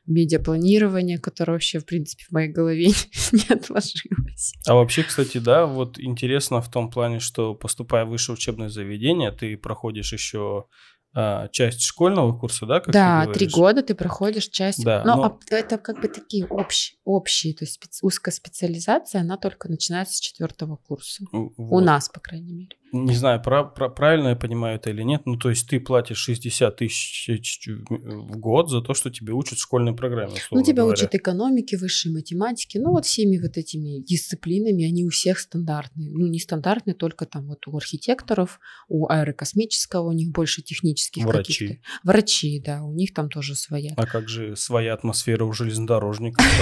медиапланирование, 0.07 1.19
которое 1.19 1.53
вообще, 1.53 1.81
в 1.81 1.87
принципе, 1.87 2.25
в 2.29 2.33
моей 2.33 2.49
голове 2.49 2.87
не 3.33 3.55
отложилось. 3.55 4.55
А 4.67 4.75
вообще, 4.75 5.03
кстати, 5.03 5.39
да, 5.39 5.67
вот 5.67 5.99
интересно 5.99 6.61
в 6.61 6.71
том 6.71 6.91
плане, 6.91 7.19
что 7.19 7.55
поступая 7.55 8.05
в 8.05 8.11
высшее 8.11 8.35
учебное 8.35 8.69
заведение, 8.69 9.33
ты 9.33 9.57
проходишь 9.57 10.13
еще 10.13 10.67
а, 11.15 11.49
часть 11.49 11.83
школьного 11.83 12.39
курса, 12.39 12.67
да? 12.67 12.81
Как 12.81 12.93
да, 12.93 13.27
три 13.27 13.49
года 13.49 13.83
ты 13.83 13.95
проходишь 13.95 14.49
часть. 14.49 14.85
Да, 14.85 15.03
но, 15.05 15.17
но 15.17 15.41
это 15.51 15.79
как 15.79 16.01
бы 16.01 16.09
такие 16.09 16.47
общие, 16.47 16.99
общие, 17.05 17.55
то 17.55 17.65
есть 17.65 17.75
специ... 17.75 18.05
узкая 18.05 18.33
специализация, 18.33 19.23
она 19.23 19.37
только 19.37 19.69
начинается 19.69 20.15
с 20.15 20.21
четвертого 20.21 20.77
курса. 20.77 21.25
Вот. 21.33 21.53
У 21.57 21.81
нас, 21.81 22.09
по 22.09 22.21
крайней 22.21 22.53
мере. 22.53 22.77
Не 22.93 23.15
знаю, 23.15 23.43
про, 23.43 23.65
про, 23.65 23.89
правильно 23.89 24.29
я 24.29 24.37
понимаю 24.37 24.77
это 24.77 24.91
или 24.91 25.03
нет. 25.03 25.23
Ну, 25.25 25.37
то 25.37 25.51
есть 25.51 25.69
ты 25.69 25.81
платишь 25.81 26.19
60 26.19 26.77
тысяч 26.77 27.69
в 27.89 28.39
год 28.39 28.71
за 28.71 28.81
то, 28.81 28.95
что 28.95 29.11
тебе 29.11 29.33
учат 29.33 29.59
в 29.59 29.63
школьной 29.63 29.95
программе. 29.95 30.35
Ну, 30.51 30.63
тебя 30.63 30.83
говоря. 30.83 30.95
учат 30.95 31.15
экономике, 31.15 31.77
высшей 31.77 32.13
математике. 32.13 32.81
Ну, 32.81 32.93
вот 32.93 33.05
всеми 33.05 33.39
вот 33.39 33.57
этими 33.57 34.03
дисциплинами, 34.03 34.85
они 34.85 35.05
у 35.05 35.11
всех 35.11 35.39
стандартные. 35.39 36.11
Ну, 36.11 36.27
не 36.27 36.39
стандартные, 36.39 36.95
только 36.95 37.27
там 37.27 37.49
вот 37.49 37.67
у 37.67 37.77
архитекторов, 37.77 38.61
у 38.89 39.09
аэрокосмического, 39.09 40.09
у 40.09 40.13
них 40.13 40.31
больше 40.31 40.63
технических 40.63 41.25
Врачи. 41.25 41.53
каких-то. 41.53 41.89
Врачи, 42.05 42.63
да, 42.65 42.83
у 42.83 42.93
них 42.93 43.13
там 43.13 43.29
тоже 43.29 43.55
своя. 43.55 43.93
А 43.97 44.07
как 44.07 44.29
же 44.29 44.57
своя 44.57 44.95
атмосфера 44.95 45.45
у 45.45 45.53
железнодорожников? 45.53 46.45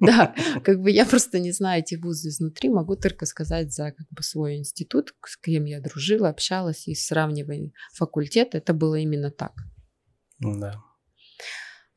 Да, 0.00 0.32
как 0.62 0.80
бы 0.80 0.92
я 0.92 1.04
просто 1.04 1.40
не 1.40 1.50
знаю 1.50 1.82
эти 1.82 1.96
вузы 1.96 2.28
изнутри, 2.28 2.68
могу 2.68 2.94
только 2.94 3.26
сказать 3.26 3.72
за 3.72 3.90
как 3.90 4.06
бы 4.10 4.22
свой 4.22 4.56
институт, 4.56 5.07
с 5.26 5.36
кем 5.36 5.64
я 5.64 5.80
дружила, 5.80 6.28
общалась 6.28 6.88
и 6.88 6.94
сравнивая 6.94 7.72
факультет, 7.94 8.54
это 8.54 8.72
было 8.74 8.96
именно 8.96 9.30
так. 9.30 9.52
Да. 10.40 10.82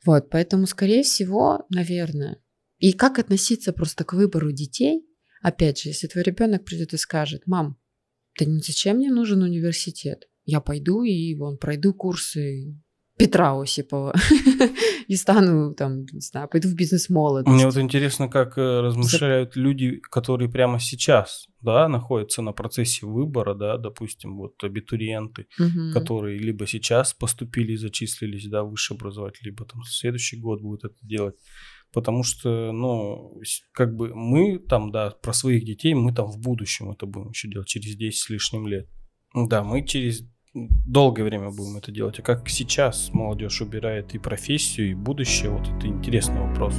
Вот, 0.04 0.30
поэтому, 0.30 0.66
скорее 0.66 1.02
всего, 1.02 1.66
наверное. 1.70 2.42
И 2.78 2.92
как 2.92 3.18
относиться 3.18 3.72
просто 3.72 4.04
к 4.04 4.12
выбору 4.12 4.50
детей? 4.50 5.06
Опять 5.42 5.80
же, 5.80 5.90
если 5.90 6.08
твой 6.08 6.24
ребенок 6.24 6.64
придет 6.64 6.92
и 6.94 6.96
скажет, 6.96 7.46
мам, 7.46 7.78
да 8.38 8.46
зачем 8.60 8.96
мне 8.96 9.10
нужен 9.10 9.42
университет? 9.42 10.28
Я 10.44 10.60
пойду 10.60 11.02
и 11.02 11.34
вон 11.36 11.58
пройду 11.58 11.94
курсы 11.94 12.81
Петра 13.26 13.60
Осипова 13.60 14.14
и 15.08 15.16
стану 15.16 15.74
там, 15.74 16.04
не 16.12 16.20
знаю, 16.20 16.48
пойду 16.48 16.68
в 16.68 16.74
бизнес 16.74 17.08
молодость. 17.08 17.54
Мне 17.54 17.66
вот 17.66 17.76
интересно, 17.76 18.28
как 18.28 18.58
э, 18.58 18.80
размышляют 18.80 19.56
люди, 19.56 20.00
которые 20.10 20.50
прямо 20.50 20.80
сейчас, 20.80 21.46
да, 21.60 21.88
находятся 21.88 22.42
на 22.42 22.52
процессе 22.52 23.06
выбора, 23.06 23.54
да, 23.54 23.78
допустим, 23.78 24.36
вот 24.36 24.62
абитуриенты, 24.62 25.46
Мгм. 25.58 25.92
которые 25.92 26.38
либо 26.38 26.66
сейчас 26.66 27.14
поступили 27.14 27.72
и 27.72 27.76
зачислились, 27.76 28.48
да, 28.48 28.62
высшее 28.64 28.96
образование, 28.96 29.38
либо 29.42 29.64
там 29.64 29.82
следующий 29.84 30.36
год 30.36 30.60
будут 30.60 30.84
это 30.84 30.96
делать. 31.02 31.36
Потому 31.92 32.22
что, 32.24 32.72
ну, 32.72 33.38
как 33.72 33.94
бы 33.94 34.14
мы 34.14 34.58
там, 34.58 34.90
да, 34.90 35.10
про 35.10 35.32
своих 35.34 35.64
детей, 35.64 35.94
мы 35.94 36.14
там 36.14 36.26
в 36.26 36.38
будущем 36.38 36.90
это 36.90 37.04
будем 37.06 37.30
еще 37.30 37.48
делать, 37.48 37.68
через 37.68 37.94
10 37.96 38.18
с 38.18 38.30
лишним 38.30 38.66
лет. 38.66 38.88
Да, 39.34 39.62
мы 39.62 39.86
через 39.86 40.24
долгое 40.54 41.24
время 41.24 41.50
будем 41.50 41.76
это 41.76 41.90
делать. 41.90 42.18
А 42.18 42.22
как 42.22 42.48
сейчас 42.48 43.10
молодежь 43.12 43.60
убирает 43.60 44.14
и 44.14 44.18
профессию, 44.18 44.90
и 44.90 44.94
будущее, 44.94 45.50
вот 45.50 45.66
это 45.68 45.86
интересный 45.86 46.40
вопрос. 46.40 46.74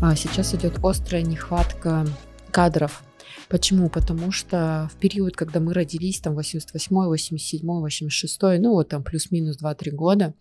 А 0.00 0.14
сейчас 0.14 0.54
идет 0.54 0.78
острая 0.82 1.22
нехватка 1.22 2.06
кадров. 2.52 3.02
Почему? 3.48 3.88
Потому 3.88 4.30
что 4.30 4.90
в 4.92 4.98
период, 4.98 5.34
когда 5.34 5.58
мы 5.58 5.72
родились, 5.72 6.20
там 6.20 6.34
88, 6.34 6.94
87, 6.94 7.66
86, 7.66 8.42
ну 8.60 8.72
вот 8.72 8.88
там 8.90 9.02
плюс-минус 9.02 9.58
2-3 9.62 9.90
года, 9.90 10.34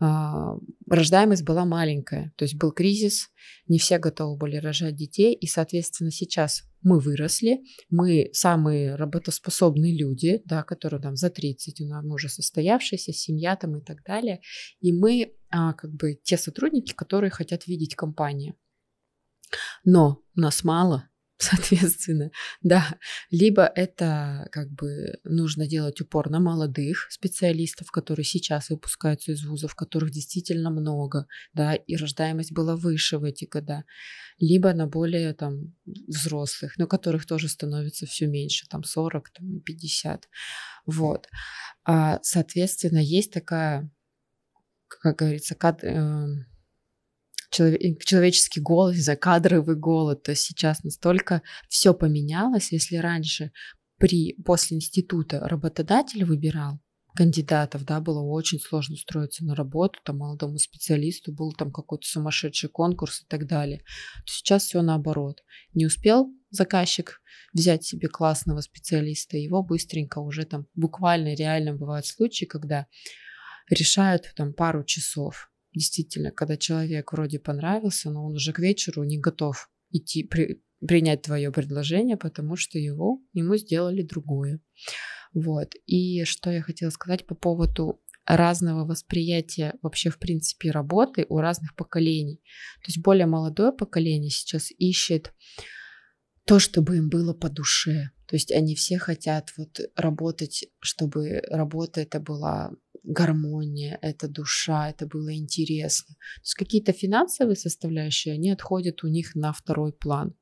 а, 0.00 0.56
рождаемость 0.88 1.44
была 1.44 1.64
маленькая. 1.64 2.32
То 2.36 2.44
есть 2.44 2.56
был 2.56 2.72
кризис, 2.72 3.28
не 3.68 3.78
все 3.78 3.98
готовы 3.98 4.36
были 4.36 4.56
рожать 4.56 4.96
детей, 4.96 5.32
и, 5.34 5.46
соответственно, 5.46 6.10
сейчас 6.10 6.64
мы 6.82 6.98
выросли, 6.98 7.60
мы 7.88 8.30
самые 8.32 8.96
работоспособные 8.96 9.96
люди, 9.96 10.42
да, 10.46 10.62
которые 10.62 11.00
там 11.00 11.14
за 11.14 11.30
30, 11.30 11.82
у 11.82 11.86
нас 11.86 12.04
уже 12.04 12.28
состоявшаяся 12.28 13.12
семья 13.12 13.54
там 13.54 13.76
и 13.76 13.84
так 13.84 14.02
далее, 14.02 14.40
и 14.80 14.92
мы 14.92 15.34
а, 15.50 15.74
как 15.74 15.92
бы 15.92 16.18
те 16.22 16.36
сотрудники, 16.36 16.94
которые 16.94 17.30
хотят 17.30 17.66
видеть 17.66 17.94
компанию. 17.94 18.54
Но 19.84 20.22
нас 20.34 20.64
мало, 20.64 21.09
соответственно, 21.40 22.30
да. 22.62 22.96
Либо 23.30 23.64
это 23.64 24.48
как 24.52 24.70
бы 24.70 25.18
нужно 25.24 25.66
делать 25.66 26.00
упор 26.00 26.30
на 26.30 26.40
молодых 26.40 27.08
специалистов, 27.10 27.90
которые 27.90 28.24
сейчас 28.24 28.70
выпускаются 28.70 29.32
из 29.32 29.44
вузов, 29.44 29.74
которых 29.74 30.10
действительно 30.10 30.70
много, 30.70 31.26
да, 31.54 31.74
и 31.74 31.96
рождаемость 31.96 32.52
была 32.52 32.76
выше 32.76 33.18
в 33.18 33.24
эти 33.24 33.46
года. 33.46 33.84
Либо 34.38 34.72
на 34.74 34.86
более 34.86 35.34
там 35.34 35.74
взрослых, 35.84 36.78
но 36.78 36.86
которых 36.86 37.26
тоже 37.26 37.48
становится 37.48 38.06
все 38.06 38.26
меньше, 38.26 38.66
там 38.68 38.84
40, 38.84 39.30
там 39.30 39.56
и 39.56 39.60
50. 39.60 40.28
Вот. 40.86 41.28
А, 41.84 42.20
соответственно, 42.22 42.98
есть 42.98 43.32
такая, 43.32 43.90
как 44.88 45.16
говорится, 45.16 45.54
кад- 45.54 45.84
эм, 45.84 46.46
человеческий 47.50 48.60
голод, 48.60 48.94
не 48.94 49.02
знаю, 49.02 49.18
кадровый 49.18 49.76
голод. 49.76 50.22
То 50.22 50.34
сейчас 50.34 50.82
настолько 50.84 51.42
все 51.68 51.94
поменялось. 51.94 52.72
Если 52.72 52.96
раньше 52.96 53.52
при, 53.98 54.34
после 54.44 54.78
института 54.78 55.40
работодатель 55.40 56.24
выбирал 56.24 56.80
кандидатов, 57.14 57.84
да, 57.84 58.00
было 58.00 58.20
очень 58.22 58.60
сложно 58.60 58.94
устроиться 58.94 59.44
на 59.44 59.54
работу, 59.54 59.98
там 60.04 60.18
молодому 60.18 60.58
специалисту 60.58 61.32
был 61.32 61.52
там 61.52 61.72
какой-то 61.72 62.06
сумасшедший 62.06 62.70
конкурс 62.70 63.22
и 63.22 63.24
так 63.26 63.46
далее. 63.46 63.78
То 64.24 64.32
сейчас 64.32 64.64
все 64.64 64.80
наоборот. 64.80 65.42
Не 65.74 65.86
успел 65.86 66.32
заказчик 66.50 67.20
взять 67.52 67.84
себе 67.84 68.08
классного 68.08 68.60
специалиста, 68.60 69.36
его 69.36 69.62
быстренько 69.62 70.18
уже 70.18 70.44
там 70.44 70.66
буквально 70.74 71.34
реально 71.34 71.74
бывают 71.74 72.06
случаи, 72.06 72.44
когда 72.44 72.86
решают 73.68 74.32
там 74.36 74.52
пару 74.52 74.84
часов. 74.84 75.49
Действительно, 75.74 76.30
когда 76.32 76.56
человек 76.56 77.12
вроде 77.12 77.38
понравился, 77.38 78.10
но 78.10 78.24
он 78.24 78.34
уже 78.34 78.52
к 78.52 78.58
вечеру 78.58 79.04
не 79.04 79.18
готов 79.18 79.70
идти 79.90 80.24
при- 80.24 80.62
принять 80.86 81.22
твое 81.22 81.52
предложение, 81.52 82.16
потому 82.16 82.56
что 82.56 82.78
его 82.78 83.20
ему 83.32 83.56
сделали 83.56 84.02
другое. 84.02 84.60
Вот. 85.32 85.74
И 85.86 86.24
что 86.24 86.50
я 86.50 86.62
хотела 86.62 86.90
сказать 86.90 87.26
по 87.26 87.34
поводу 87.34 88.00
разного 88.26 88.84
восприятия 88.84 89.74
вообще 89.82 90.10
в 90.10 90.18
принципе 90.18 90.70
работы 90.70 91.26
у 91.28 91.38
разных 91.38 91.74
поколений. 91.74 92.36
То 92.82 92.88
есть 92.88 93.02
более 93.02 93.26
молодое 93.26 93.72
поколение 93.72 94.30
сейчас 94.30 94.70
ищет 94.70 95.32
то, 96.44 96.58
чтобы 96.58 96.96
им 96.96 97.08
было 97.08 97.32
по 97.32 97.48
душе. 97.48 98.10
То 98.26 98.36
есть 98.36 98.52
они 98.52 98.74
все 98.74 98.98
хотят 98.98 99.52
вот 99.56 99.80
работать, 99.96 100.66
чтобы 100.80 101.42
работа 101.48 102.00
это 102.00 102.20
была 102.20 102.72
гармония, 103.04 103.98
это 104.02 104.28
душа, 104.28 104.90
это 104.90 105.06
было 105.06 105.34
интересно. 105.34 106.14
То 106.14 106.42
есть 106.42 106.54
какие-то 106.54 106.92
финансовые 106.92 107.56
составляющие, 107.56 108.34
они 108.34 108.50
отходят 108.50 109.04
у 109.04 109.08
них 109.08 109.34
на 109.34 109.52
второй 109.52 109.92
план. 109.92 110.34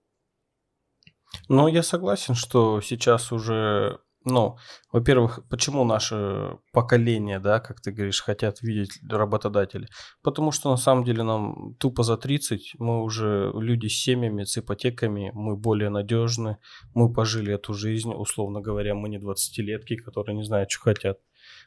Ну, 1.49 1.69
я 1.69 1.83
согласен, 1.83 2.35
что 2.35 2.81
сейчас 2.81 3.33
уже, 3.33 3.99
ну, 4.25 4.57
во-первых, 4.93 5.47
почему 5.49 5.85
наше 5.85 6.59
поколение, 6.73 7.39
да, 7.39 7.61
как 7.61 7.81
ты 7.81 7.93
говоришь, 7.93 8.23
хотят 8.23 8.63
видеть 8.63 8.99
работодатели? 9.09 9.89
Потому 10.23 10.53
что 10.53 10.71
на 10.71 10.77
самом 10.77 11.05
деле 11.05 11.23
нам 11.23 11.75
тупо 11.79 12.03
за 12.03 12.17
30, 12.17 12.75
мы 12.79 13.03
уже 13.03 13.53
люди 13.55 13.89
с 13.89 14.03
семьями, 14.03 14.45
с 14.45 14.57
ипотеками, 14.59 15.31
мы 15.35 15.57
более 15.57 15.91
надежны, 15.91 16.59
мы 16.95 17.13
пожили 17.13 17.55
эту 17.55 17.75
жизнь, 17.75 18.13
условно 18.13 18.61
говоря, 18.61 18.95
мы 18.95 19.09
не 19.09 19.19
20-летки, 19.19 19.97
которые 19.97 20.37
не 20.37 20.45
знают, 20.45 20.71
что 20.71 20.83
хотят. 20.83 21.19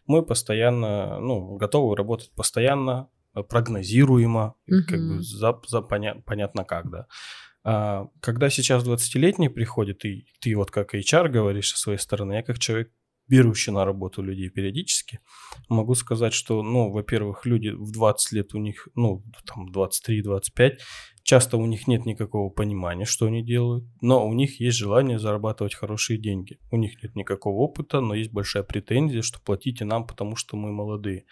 Мы 0.08 0.24
постоянно, 0.24 1.20
ну, 1.20 1.56
готовы 1.58 1.96
работать 1.96 2.32
постоянно, 2.36 3.10
э, 3.36 3.44
прогнозируемо, 3.44 4.56
как 4.88 5.00
бы 5.08 5.22
за, 5.22 5.60
за 5.68 5.80
поня- 5.80 6.22
понятно 6.26 6.66
как, 6.66 6.90
да. 6.90 7.08
А, 7.64 8.08
когда 8.22 8.50
сейчас 8.50 8.84
20-летний 8.84 9.50
приходит, 9.50 10.04
и 10.06 10.26
ты 10.40 10.56
вот 10.56 10.72
как 10.72 10.96
HR 10.96 11.30
говоришь 11.30 11.72
со 11.72 11.78
своей 11.78 12.00
стороны, 12.00 12.34
я 12.34 12.44
как 12.44 12.58
человек, 12.60 12.92
берущий 13.32 13.72
на 13.72 13.86
работу 13.86 14.22
людей 14.22 14.50
периодически, 14.50 15.20
могу 15.70 15.96
сказать, 15.96 16.34
что, 16.34 16.62
ну, 16.62 16.92
во-первых, 16.92 17.46
люди 17.46 17.70
в 17.70 17.92
20 17.92 18.34
лет 18.34 18.54
у 18.54 18.58
них, 18.58 18.90
ну, 18.96 19.24
там 19.46 19.72
23-25, 19.72 20.80
часто 21.24 21.58
у 21.58 21.66
них 21.66 21.88
нет 21.88 22.06
никакого 22.06 22.50
понимания, 22.50 23.06
что 23.06 23.28
они 23.28 23.42
делают, 23.42 23.86
но 24.02 24.28
у 24.28 24.34
них 24.34 24.60
есть 24.60 24.78
желание 24.78 25.18
зарабатывать 25.18 25.76
хорошие 25.76 26.20
деньги. 26.20 26.58
У 26.72 26.78
них 26.78 27.02
нет 27.02 27.16
никакого 27.16 27.56
опыта, 27.56 28.02
но 28.02 28.14
есть 28.14 28.34
большая 28.34 28.64
претензия, 28.64 29.22
что 29.22 29.40
платите 29.40 29.86
нам, 29.86 30.06
потому 30.06 30.36
что 30.36 30.58
мы 30.58 30.74
молодые. 30.74 31.24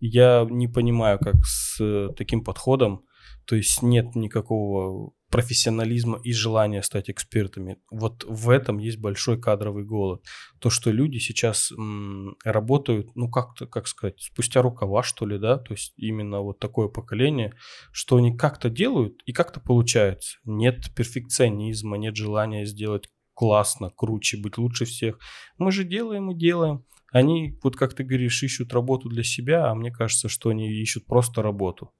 Я 0.00 0.46
не 0.50 0.68
понимаю, 0.68 1.18
как 1.18 1.36
с 1.44 1.80
э, 1.80 2.08
таким 2.14 2.44
подходом, 2.44 3.04
то 3.46 3.56
есть 3.56 3.82
нет 3.82 4.14
никакого 4.14 5.12
профессионализма 5.30 6.18
и 6.24 6.32
желания 6.32 6.82
стать 6.82 7.10
экспертами. 7.10 7.78
Вот 7.90 8.24
в 8.24 8.50
этом 8.50 8.78
есть 8.78 8.98
большой 8.98 9.40
кадровый 9.40 9.84
голод. 9.84 10.24
То, 10.58 10.70
что 10.70 10.90
люди 10.90 11.18
сейчас 11.18 11.70
м, 11.72 12.36
работают, 12.44 13.14
ну 13.14 13.30
как-то, 13.30 13.66
как 13.66 13.86
сказать, 13.86 14.20
спустя 14.20 14.62
рукава, 14.62 15.02
что 15.02 15.26
ли, 15.26 15.38
да, 15.38 15.58
то 15.58 15.74
есть 15.74 15.92
именно 15.96 16.40
вот 16.40 16.58
такое 16.58 16.88
поколение, 16.88 17.52
что 17.92 18.16
они 18.16 18.36
как-то 18.36 18.70
делают 18.70 19.22
и 19.26 19.32
как-то 19.32 19.60
получается. 19.60 20.38
Нет 20.44 20.94
перфекционизма, 20.94 21.98
нет 21.98 22.16
желания 22.16 22.64
сделать 22.64 23.08
классно, 23.34 23.90
круче, 23.90 24.36
быть 24.36 24.58
лучше 24.58 24.84
всех. 24.84 25.18
Мы 25.58 25.70
же 25.72 25.84
делаем 25.84 26.30
и 26.30 26.34
делаем. 26.34 26.84
Они, 27.12 27.58
вот 27.62 27.76
как 27.76 27.94
ты 27.94 28.02
говоришь, 28.02 28.42
ищут 28.42 28.72
работу 28.72 29.08
для 29.08 29.22
себя, 29.22 29.66
а 29.66 29.74
мне 29.74 29.90
кажется, 29.90 30.28
что 30.28 30.50
они 30.50 30.70
ищут 30.70 31.06
просто 31.06 31.42
работу. 31.42 31.92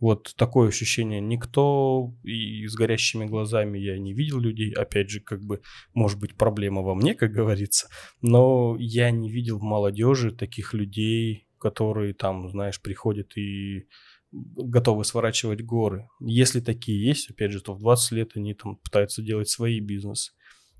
Вот 0.00 0.34
такое 0.36 0.68
ощущение. 0.68 1.20
Никто 1.20 2.14
и 2.24 2.66
с 2.66 2.74
горящими 2.74 3.26
глазами 3.26 3.78
я 3.78 3.98
не 3.98 4.14
видел 4.14 4.40
людей. 4.40 4.72
Опять 4.72 5.10
же, 5.10 5.20
как 5.20 5.42
бы, 5.42 5.60
может 5.92 6.18
быть, 6.18 6.36
проблема 6.36 6.80
во 6.80 6.94
мне, 6.94 7.14
как 7.14 7.32
говорится. 7.32 7.88
Но 8.22 8.76
я 8.78 9.10
не 9.10 9.30
видел 9.30 9.58
в 9.58 9.62
молодежи 9.62 10.32
таких 10.32 10.72
людей, 10.72 11.46
которые 11.58 12.14
там, 12.14 12.48
знаешь, 12.48 12.80
приходят 12.80 13.36
и 13.36 13.86
готовы 14.32 15.04
сворачивать 15.04 15.62
горы. 15.62 16.08
Если 16.20 16.60
такие 16.60 17.04
есть, 17.04 17.30
опять 17.30 17.52
же, 17.52 17.60
то 17.60 17.74
в 17.74 17.80
20 17.80 18.12
лет 18.12 18.30
они 18.36 18.54
там 18.54 18.76
пытаются 18.76 19.22
делать 19.22 19.48
свои 19.48 19.80
бизнесы. 19.80 20.32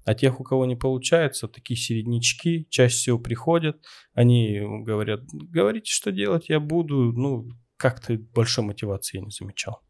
А 0.06 0.14
тех, 0.14 0.40
у 0.40 0.44
кого 0.44 0.64
не 0.64 0.76
получается, 0.76 1.46
такие 1.46 1.76
середнячки 1.76 2.66
чаще 2.70 2.96
всего 2.96 3.18
приходят, 3.18 3.84
они 4.14 4.60
говорят, 4.60 5.20
говорите, 5.30 5.92
что 5.92 6.10
делать 6.10 6.48
я 6.48 6.58
буду, 6.58 7.12
ну, 7.12 7.50
как-то 7.80 8.16
большой 8.34 8.64
мотивации 8.64 9.18
я 9.18 9.24
не 9.24 9.30
замечал. 9.30 9.80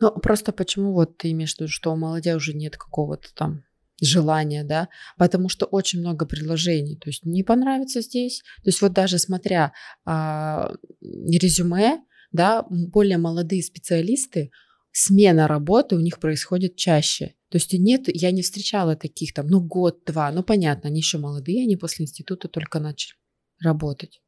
Ну, 0.00 0.10
просто 0.10 0.52
почему 0.52 0.92
вот 0.92 1.18
ты 1.18 1.30
имеешь 1.30 1.54
в 1.54 1.60
виду, 1.60 1.68
что 1.68 1.92
у 1.92 1.96
молодежи 1.96 2.54
нет 2.54 2.76
какого-то 2.76 3.28
там 3.34 3.64
желания, 4.00 4.64
да, 4.64 4.88
потому 5.16 5.48
что 5.48 5.66
очень 5.66 6.00
много 6.00 6.26
предложений, 6.26 6.96
то 6.96 7.08
есть 7.08 7.24
не 7.24 7.42
понравится 7.44 8.00
здесь, 8.00 8.42
то 8.62 8.68
есть 8.68 8.82
вот 8.82 8.92
даже 8.92 9.18
смотря 9.18 9.72
а, 10.04 10.72
резюме, 11.00 12.00
да, 12.32 12.66
более 12.68 13.18
молодые 13.18 13.62
специалисты, 13.62 14.50
смена 14.90 15.46
работы 15.46 15.96
у 15.96 16.00
них 16.00 16.18
происходит 16.18 16.76
чаще. 16.76 17.34
То 17.50 17.56
есть 17.56 17.72
нет, 17.72 18.02
я 18.08 18.32
не 18.32 18.42
встречала 18.42 18.96
таких 18.96 19.32
там, 19.32 19.46
ну 19.46 19.60
год-два, 19.60 20.32
ну 20.32 20.42
понятно, 20.42 20.88
они 20.88 20.98
еще 20.98 21.18
молодые, 21.18 21.62
они 21.62 21.76
после 21.76 22.04
института 22.04 22.48
только 22.48 22.80
начали 22.80 23.14
работать. 23.60 24.20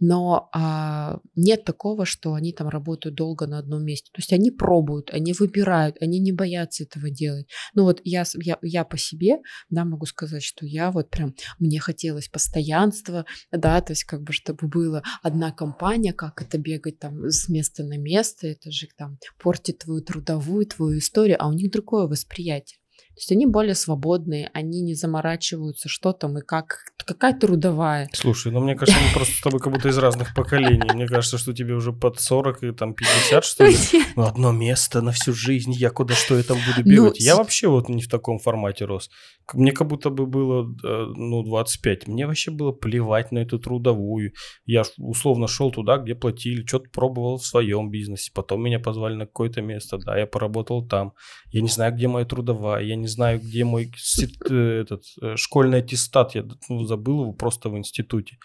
Но 0.00 0.48
а, 0.52 1.20
нет 1.36 1.64
такого, 1.64 2.04
что 2.04 2.34
они 2.34 2.52
там 2.52 2.68
работают 2.68 3.14
долго 3.16 3.46
на 3.46 3.58
одном 3.58 3.84
месте. 3.84 4.10
То 4.12 4.20
есть 4.20 4.32
они 4.32 4.50
пробуют, 4.50 5.10
они 5.12 5.32
выбирают, 5.32 5.96
они 6.00 6.18
не 6.18 6.32
боятся 6.32 6.84
этого 6.84 7.10
делать. 7.10 7.48
Ну 7.74 7.84
вот 7.84 8.00
я, 8.04 8.24
я, 8.34 8.58
я 8.62 8.84
по 8.84 8.98
себе, 8.98 9.38
да, 9.70 9.84
могу 9.84 10.06
сказать, 10.06 10.42
что 10.42 10.66
я 10.66 10.90
вот 10.90 11.10
прям, 11.10 11.34
мне 11.58 11.80
хотелось 11.80 12.28
постоянства, 12.28 13.24
да, 13.50 13.80
то 13.80 13.92
есть 13.92 14.04
как 14.04 14.22
бы 14.22 14.32
чтобы 14.32 14.68
была 14.68 15.02
одна 15.22 15.52
компания, 15.52 16.12
как 16.12 16.42
это 16.42 16.58
бегать 16.58 16.98
там 16.98 17.28
с 17.28 17.48
места 17.48 17.84
на 17.84 17.98
место, 17.98 18.46
это 18.46 18.70
же 18.70 18.88
там 18.96 19.18
портит 19.38 19.78
твою 19.78 20.02
трудовую, 20.02 20.66
твою 20.66 20.98
историю, 20.98 21.36
а 21.38 21.48
у 21.48 21.52
них 21.52 21.70
другое 21.70 22.06
восприятие. 22.06 22.81
То 23.14 23.18
есть 23.18 23.32
они 23.32 23.46
более 23.46 23.74
свободные, 23.74 24.50
они 24.54 24.80
не 24.80 24.94
заморачиваются, 24.94 25.88
что 25.88 26.12
там 26.12 26.38
и 26.38 26.40
как, 26.40 26.78
какая 27.04 27.38
трудовая. 27.38 28.08
Слушай, 28.14 28.52
ну 28.52 28.60
мне 28.60 28.74
кажется, 28.74 28.98
мы 29.00 29.12
просто 29.14 29.34
с 29.34 29.40
тобой 29.42 29.60
как 29.60 29.72
будто 29.72 29.88
из 29.88 29.98
разных 29.98 30.34
поколений. 30.34 30.90
Мне 30.94 31.06
кажется, 31.06 31.36
что 31.36 31.52
тебе 31.52 31.74
уже 31.74 31.92
под 31.92 32.18
40 32.18 32.62
и 32.62 32.72
там 32.72 32.94
50, 32.94 33.44
что 33.44 33.66
ли. 33.66 33.76
Ну, 34.16 34.24
одно 34.24 34.52
место 34.52 35.02
на 35.02 35.12
всю 35.12 35.32
жизнь, 35.34 35.72
я 35.72 35.90
куда 35.90 36.14
что 36.14 36.36
я 36.36 36.42
там 36.42 36.56
буду 36.56 36.86
ну, 36.86 36.90
бегать. 36.90 37.18
Ну, 37.20 37.24
я 37.24 37.36
вообще 37.36 37.68
вот 37.68 37.88
не 37.88 38.02
в 38.02 38.08
таком 38.08 38.38
формате 38.38 38.84
рос. 38.84 39.10
Мне 39.52 39.72
как 39.72 39.88
будто 39.88 40.10
бы 40.10 40.26
было, 40.26 40.64
э, 40.84 41.06
ну, 41.14 41.42
25. 41.42 42.08
Мне 42.08 42.26
вообще 42.26 42.50
было 42.50 42.72
плевать 42.72 43.32
на 43.32 43.40
эту 43.40 43.58
трудовую. 43.58 44.32
Я 44.64 44.82
условно 44.98 45.48
шел 45.48 45.70
туда, 45.70 45.98
где 45.98 46.14
платили, 46.14 46.64
что-то 46.64 46.88
пробовал 46.90 47.38
в 47.38 47.46
своем 47.46 47.90
бизнесе. 47.90 48.30
Потом 48.34 48.62
меня 48.62 48.80
позвали 48.80 49.14
на 49.14 49.26
какое-то 49.26 49.60
место, 49.60 49.98
да, 49.98 50.18
я 50.18 50.26
поработал 50.26 50.86
там. 50.86 51.12
Я 51.50 51.60
не 51.60 51.68
знаю, 51.68 51.94
где 51.94 52.08
моя 52.08 52.24
трудовая, 52.24 52.82
я 52.82 52.96
не 52.96 53.01
знаю, 53.08 53.40
где 53.40 53.64
мой 53.64 53.92
э, 54.50 54.80
этот, 54.80 55.04
э, 55.20 55.36
школьный 55.36 55.78
аттестат. 55.78 56.34
Я 56.34 56.44
ну, 56.68 56.84
забыл 56.84 57.22
его 57.22 57.32
просто 57.32 57.68
в 57.68 57.76
институте. 57.76 58.38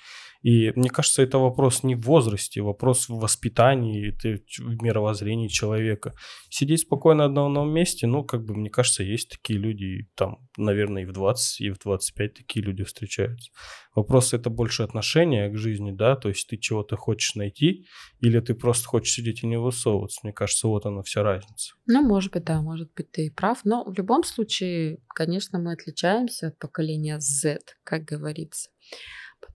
И 0.47 0.71
мне 0.77 0.89
кажется, 0.89 1.21
это 1.23 1.39
вопрос 1.39 1.83
не 1.83 1.95
в 1.95 2.03
возрасте, 2.03 2.61
вопрос 2.61 3.09
в 3.09 3.19
воспитании, 3.19 4.13
это 4.13 4.41
в 4.59 4.81
мировоззрении 4.81 5.49
человека. 5.49 6.13
Сидеть 6.49 6.83
спокойно 6.83 7.27
на 7.27 7.47
одном 7.47 7.69
месте, 7.69 8.07
ну, 8.07 8.23
как 8.23 8.45
бы, 8.45 8.55
мне 8.55 8.69
кажется, 8.69 9.03
есть 9.03 9.29
такие 9.29 9.59
люди, 9.59 10.07
там, 10.15 10.37
наверное, 10.55 11.01
и 11.01 11.05
в 11.05 11.11
20, 11.11 11.59
и 11.59 11.69
в 11.71 11.79
25 11.79 12.33
такие 12.33 12.63
люди 12.63 12.85
встречаются. 12.85 13.51
Вопрос 13.93 14.33
это 14.33 14.49
больше 14.49 14.83
отношения 14.83 15.49
к 15.49 15.57
жизни, 15.57 15.91
да, 15.91 16.15
то 16.15 16.29
есть 16.29 16.47
ты 16.47 16.55
чего-то 16.55 16.95
хочешь 16.95 17.35
найти, 17.35 17.85
или 18.21 18.39
ты 18.39 18.55
просто 18.55 18.87
хочешь 18.87 19.15
сидеть 19.15 19.43
и 19.43 19.47
не 19.47 19.59
высовываться. 19.59 20.21
Мне 20.23 20.31
кажется, 20.31 20.69
вот 20.69 20.85
она 20.85 21.01
вся 21.01 21.23
разница. 21.23 21.73
Ну, 21.87 22.01
может 22.03 22.31
быть, 22.31 22.45
да, 22.45 22.61
может 22.61 22.89
быть, 22.95 23.11
ты 23.11 23.25
и 23.25 23.29
прав. 23.29 23.65
Но 23.65 23.83
в 23.83 23.93
любом 23.97 24.23
случае, 24.23 24.99
конечно, 25.09 25.59
мы 25.59 25.73
отличаемся 25.73 26.47
от 26.47 26.57
поколения 26.57 27.19
Z, 27.19 27.59
как 27.83 28.05
говорится 28.05 28.69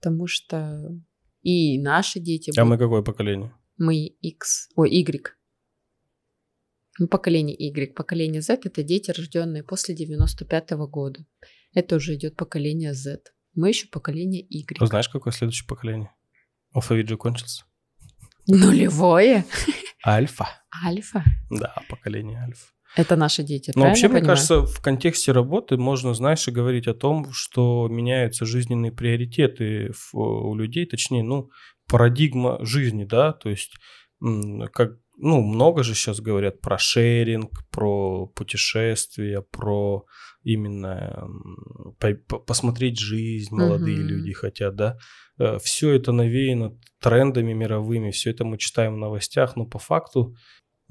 потому 0.03 0.27
что 0.27 0.99
и 1.43 1.79
наши 1.79 2.19
дети... 2.19 2.51
А 2.51 2.63
будут... 2.63 2.69
мы 2.69 2.77
какое 2.77 3.01
поколение? 3.01 3.53
Мы 3.77 4.07
X, 4.21 4.69
ой, 4.75 4.91
Y. 4.91 5.33
Мы 6.99 7.07
поколение 7.07 7.55
Y. 7.57 7.93
Поколение 7.93 8.41
Z– 8.41 8.59
это 8.65 8.83
дети, 8.83 9.11
рожденные 9.11 9.63
после 9.63 9.95
95 9.95 10.71
-го 10.73 10.87
года. 10.87 11.25
Это 11.73 11.95
уже 11.95 12.15
идет 12.15 12.35
поколение 12.35 12.93
Z. 12.93 13.23
Мы 13.55 13.69
еще 13.69 13.87
поколение 13.87 14.41
Y. 14.41 14.77
А 14.79 14.85
знаешь, 14.85 15.09
какое 15.09 15.31
следующее 15.31 15.67
поколение? 15.67 16.11
Алфавит 16.73 17.07
же 17.07 17.17
кончился. 17.17 17.63
Нулевое? 18.47 19.45
Альфа. 20.05 20.47
Альфа? 20.85 21.23
Да, 21.49 21.73
поколение 21.89 22.39
альфа. 22.39 22.67
Это 22.95 23.15
наши 23.15 23.43
дети. 23.43 23.71
Но 23.75 23.85
вообще, 23.85 24.07
мне 24.07 24.21
кажется, 24.21 24.65
в 24.65 24.81
контексте 24.81 25.31
работы 25.31 25.77
можно, 25.77 26.13
знаешь, 26.13 26.47
и 26.47 26.51
говорить 26.51 26.87
о 26.87 26.93
том, 26.93 27.31
что 27.31 27.87
меняются 27.89 28.45
жизненные 28.45 28.91
приоритеты 28.91 29.91
у 30.13 30.55
людей, 30.55 30.85
точнее, 30.85 31.23
ну, 31.23 31.49
парадигма 31.87 32.63
жизни, 32.63 33.03
да, 33.03 33.33
то 33.33 33.49
есть 33.49 33.73
как 34.71 34.97
ну, 35.17 35.41
много 35.41 35.83
же 35.83 35.93
сейчас 35.93 36.21
говорят 36.21 36.59
про 36.61 36.77
шеринг, 36.77 37.51
про 37.71 38.27
путешествия, 38.27 39.41
про 39.41 40.05
именно 40.43 41.27
по 41.99 42.13
посмотреть 42.39 42.99
жизнь 42.99 43.53
молодые 43.53 43.99
угу. 43.99 44.07
люди 44.07 44.33
хотят, 44.33 44.75
да. 44.75 44.97
Э, 45.39 45.57
все 45.61 45.91
это 45.91 46.11
навеяно 46.11 46.77
трендами 46.99 47.53
мировыми, 47.53 48.11
все 48.11 48.31
это 48.31 48.43
мы 48.43 48.57
читаем 48.57 48.95
в 48.95 48.97
новостях, 48.97 49.55
но 49.55 49.65
по 49.65 49.79
факту 49.79 50.35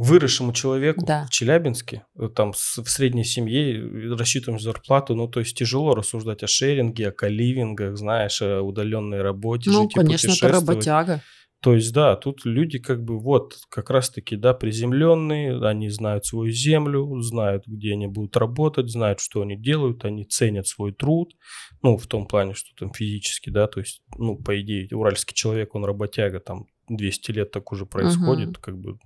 выросшему 0.03 0.53
человеку 0.53 1.05
да. 1.07 1.27
в 1.27 1.31
Челябинске, 1.31 2.05
э, 2.19 2.29
там 2.35 2.53
в 2.53 2.89
средней 2.89 3.25
семье 3.25 3.79
э, 3.79 4.15
рассчитываем 4.17 4.61
зарплату, 4.61 5.15
ну 5.15 5.29
то 5.29 5.41
есть 5.41 5.57
тяжело 5.57 5.95
рассуждать 5.95 6.43
о 6.43 6.47
шеринге, 6.47 7.09
о 7.09 7.13
каливингах, 7.13 7.97
знаешь, 7.97 8.43
о 8.43 8.63
удаленной 8.63 9.23
работе, 9.23 9.71
ну, 9.71 9.83
жить 9.83 9.95
конечно, 9.95 10.33
это 10.33 10.49
работяга. 10.49 11.23
То 11.63 11.75
есть, 11.75 11.93
да, 11.93 12.17
тут 12.17 12.45
люди 12.45 12.81
как 12.81 13.05
бы 13.05 13.21
вот 13.21 13.55
как 13.69 13.91
раз-таки, 13.91 14.35
да, 14.35 14.53
приземленные, 14.53 15.65
они 15.65 15.91
знают 15.91 16.27
свою 16.27 16.51
землю, 16.51 17.21
знают, 17.21 17.63
где 17.69 17.93
они 17.93 18.09
будут 18.09 18.37
работать, 18.37 18.91
знают, 18.91 19.21
что 19.21 19.43
они 19.43 19.57
делают, 19.57 20.05
они 20.05 20.25
ценят 20.25 20.67
свой 20.67 20.93
труд, 20.93 21.35
ну, 21.81 21.97
в 21.97 22.09
том 22.09 22.27
плане, 22.27 22.55
что 22.55 22.71
там 22.77 22.93
физически, 22.93 23.51
да, 23.51 23.69
то 23.69 23.79
есть, 23.79 24.03
ну, 24.19 24.37
по 24.37 24.61
идее, 24.61 24.89
уральский 24.91 25.37
человек, 25.37 25.77
он 25.77 25.85
работяга, 25.85 26.41
там 26.41 26.67
200 26.89 27.31
лет 27.33 27.51
так 27.51 27.73
уже 27.73 27.87
происходит, 27.87 28.51
uh-huh. 28.51 28.61
как 28.61 28.79
бы 28.79 28.99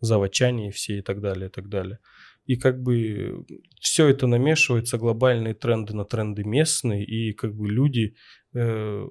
заводчане 0.00 0.70
все 0.70 0.98
и 0.98 1.02
так 1.02 1.20
далее, 1.20 1.48
и 1.48 1.50
так 1.50 1.68
далее. 1.68 1.98
И 2.44 2.56
как 2.56 2.80
бы 2.80 3.44
все 3.80 4.08
это 4.08 4.26
намешивается, 4.26 4.98
глобальные 4.98 5.54
тренды 5.54 5.94
на 5.94 6.04
тренды 6.04 6.44
местные, 6.44 7.04
и 7.04 7.32
как 7.32 7.54
бы 7.54 7.68
люди 7.68 8.14
э, 8.54 9.06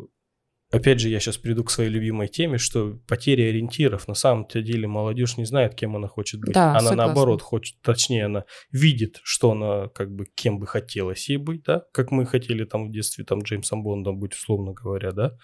Опять 0.72 1.02
же, 1.02 1.10
я 1.10 1.20
сейчас 1.20 1.38
приду 1.38 1.66
к 1.66 1.70
своей 1.70 1.90
любимой 1.90 2.30
теме, 2.30 2.58
что 2.58 2.98
потеря 3.06 3.50
ориентиров. 3.50 4.08
На 4.08 4.14
самом-то 4.14 4.62
деле 4.62 4.88
молодежь 4.88 5.36
не 5.36 5.44
знает, 5.44 5.76
кем 5.76 5.98
она 5.98 6.08
хочет 6.08 6.40
быть. 6.40 6.54
Да, 6.54 6.72
она 6.72 6.80
согласна. 6.80 7.06
наоборот 7.06 7.42
хочет, 7.42 7.76
точнее, 7.82 8.26
она 8.26 8.46
видит, 8.72 9.20
что 9.24 9.52
она 9.52 9.90
как 9.90 10.16
бы 10.16 10.28
кем 10.34 10.60
бы 10.60 10.68
хотелось 10.68 11.28
ей 11.28 11.38
быть, 11.38 11.64
да, 11.64 11.84
как 11.92 12.12
мы 12.12 12.26
хотели 12.26 12.64
там 12.64 12.88
в 12.88 12.92
детстве 12.92 13.26
там 13.26 13.42
Джеймсом 13.42 13.84
Бондом 13.84 14.18
быть, 14.18 14.34
условно 14.34 14.72
говоря, 14.72 15.12
да. 15.12 15.36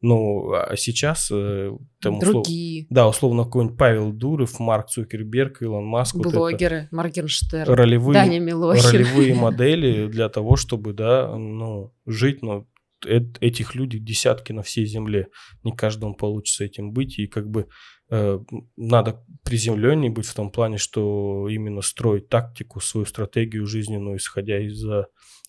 Ну, 0.00 0.52
а 0.52 0.74
сейчас 0.76 1.30
э, 1.30 1.70
там 2.00 2.18
Другие. 2.18 2.82
Услов... 2.82 2.94
Да, 2.94 3.08
условно 3.08 3.44
какой-нибудь 3.44 3.78
Павел 3.78 4.12
Дуров, 4.12 4.58
Марк 4.58 4.88
Цукерберг, 4.88 5.62
Илон 5.62 5.84
Маск. 5.84 6.16
Блогеры, 6.16 6.88
вот 6.90 6.96
Моргенштерн, 6.96 7.72
ролевые, 7.72 8.14
Даня 8.14 8.40
Милохин. 8.40 8.84
Ролевые 8.84 9.34
модели 9.36 10.08
для 10.08 10.28
того, 10.28 10.56
чтобы, 10.56 10.92
да, 10.92 11.36
ну, 11.36 11.94
жить, 12.04 12.42
ну, 12.42 12.66
этих 13.04 13.74
людей 13.74 14.00
десятки 14.00 14.52
на 14.52 14.62
всей 14.62 14.86
земле. 14.86 15.28
Не 15.62 15.72
каждому 15.72 16.14
получится 16.14 16.64
этим 16.64 16.92
быть. 16.92 17.18
И 17.18 17.26
как 17.26 17.48
бы 17.48 17.68
э, 18.10 18.38
надо 18.76 19.24
приземленнее 19.44 20.10
быть 20.10 20.26
в 20.26 20.34
том 20.34 20.50
плане, 20.50 20.78
что 20.78 21.48
именно 21.48 21.82
строить 21.82 22.28
тактику, 22.28 22.80
свою 22.80 23.06
стратегию 23.06 23.66
жизненную, 23.66 24.16
исходя 24.16 24.58
из, 24.58 24.84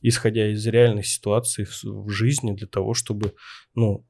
исходя 0.02 0.52
из 0.52 0.66
реальной 0.68 1.04
ситуации 1.04 1.63
в, 1.63 1.84
в 1.84 2.10
жизни, 2.10 2.54
для 2.54 2.68
того, 2.68 2.94
чтобы, 2.94 3.34
ну, 3.76 4.06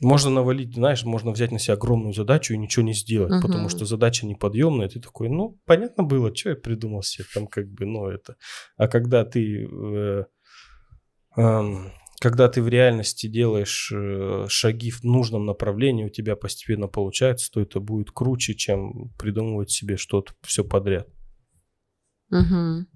можно 0.00 0.30
навалить, 0.30 0.74
знаешь, 0.74 1.04
можно 1.04 1.32
взять 1.32 1.50
на 1.50 1.58
себя 1.58 1.74
огромную 1.74 2.12
задачу 2.12 2.54
и 2.54 2.58
ничего 2.58 2.84
не 2.84 2.92
сделать, 2.92 3.32
uh-huh. 3.32 3.42
потому 3.42 3.68
что 3.68 3.84
задача 3.84 4.26
неподъемная, 4.26 4.88
ты 4.88 5.00
такой, 5.00 5.28
ну, 5.28 5.58
понятно 5.64 6.04
было, 6.04 6.34
что 6.34 6.50
я 6.50 6.56
придумал 6.56 7.02
себе 7.02 7.24
там 7.34 7.46
как 7.46 7.68
бы, 7.68 7.84
ну, 7.84 8.06
это. 8.06 8.36
А 8.76 8.86
когда 8.86 9.24
ты... 9.24 9.66
Э, 9.66 10.24
э, 11.36 11.90
когда 12.20 12.48
ты 12.48 12.62
в 12.62 12.68
реальности 12.68 13.26
делаешь 13.26 13.92
э, 13.94 14.46
шаги 14.48 14.90
в 14.90 15.04
нужном 15.04 15.46
направлении, 15.46 16.04
у 16.04 16.10
тебя 16.10 16.36
постепенно 16.36 16.88
получается, 16.88 17.50
то 17.52 17.60
это 17.60 17.80
будет 17.80 18.10
круче, 18.10 18.54
чем 18.54 19.12
придумывать 19.18 19.70
себе 19.70 19.96
что-то 19.96 20.32
все 20.42 20.64
подряд. 20.64 21.08
Угу. 22.30 22.86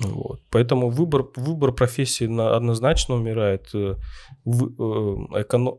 Вот. 0.00 0.40
Поэтому 0.50 0.88
выбор, 0.88 1.26
выбор 1.36 1.72
профессии 1.72 2.24
на, 2.24 2.56
однозначно 2.56 3.16
умирает. 3.16 3.68
Э, 3.74 3.96
в, 4.44 4.64
э, 4.64 5.42
эконом... 5.42 5.78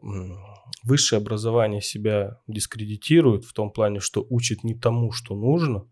Высшее 0.84 1.19
образование 1.19 1.82
себя 1.82 2.39
дискредитирует 2.47 3.45
в 3.45 3.54
том 3.54 3.71
плане, 3.71 3.99
что 3.99 4.25
учит 4.30 4.63
не 4.63 4.73
тому, 4.73 5.12
что 5.12 5.36
нужно, 5.36 5.86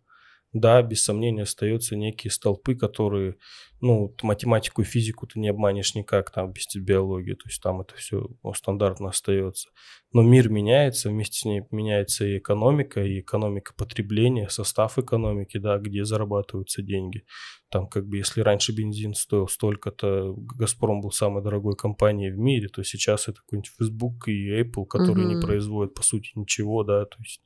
да, 0.52 0.82
без 0.82 1.04
сомнения 1.04 1.44
остаются 1.44 1.96
некие 1.96 2.32
столпы, 2.32 2.76
которые, 2.76 3.36
ну, 3.82 4.16
математику 4.24 4.82
и 4.82 4.86
физику 4.86 5.28
ты 5.28 5.40
не 5.40 5.50
обманешь 5.50 5.94
никак 5.94 6.32
там 6.32 6.52
без 6.52 6.66
биологии, 6.76 7.34
то 7.34 7.48
есть 7.48 7.62
там 7.62 7.82
это 7.82 7.94
все 7.96 8.28
стандартно 8.56 9.10
остается. 9.10 9.70
Но 10.12 10.24
мир 10.24 10.50
меняется, 10.50 11.10
вместе 11.10 11.38
с 11.38 11.46
ней 11.46 11.62
меняется 11.70 12.26
и 12.26 12.40
экономика, 12.40 13.04
и 13.04 13.20
экономика 13.20 13.74
потребления, 13.78 14.50
состав 14.50 14.98
экономики, 14.98 15.58
да, 15.58 15.78
где 15.78 16.04
зарабатываются 16.04 16.82
деньги. 16.82 17.26
Там 17.70 17.88
как 17.88 18.08
бы 18.08 18.18
если 18.18 18.42
раньше 18.42 18.72
бензин 18.72 19.14
стоил 19.14 19.48
столько-то, 19.48 20.34
Газпром 20.36 21.02
был 21.02 21.12
самой 21.12 21.44
дорогой 21.44 21.76
компанией 21.76 22.32
в 22.32 22.40
мире, 22.40 22.70
то 22.70 22.84
сейчас 22.84 23.28
это 23.28 23.40
какой-нибудь 23.42 23.72
Facebook 23.78 24.28
и 24.30 24.62
Apple, 24.62 24.88
которые 24.88 25.28
угу. 25.28 25.36
не 25.36 25.42
производят 25.42 25.94
по 25.94 26.02
сути 26.02 26.32
ничего, 26.34 26.84
да, 26.84 27.06
то 27.06 27.18
есть 27.20 27.42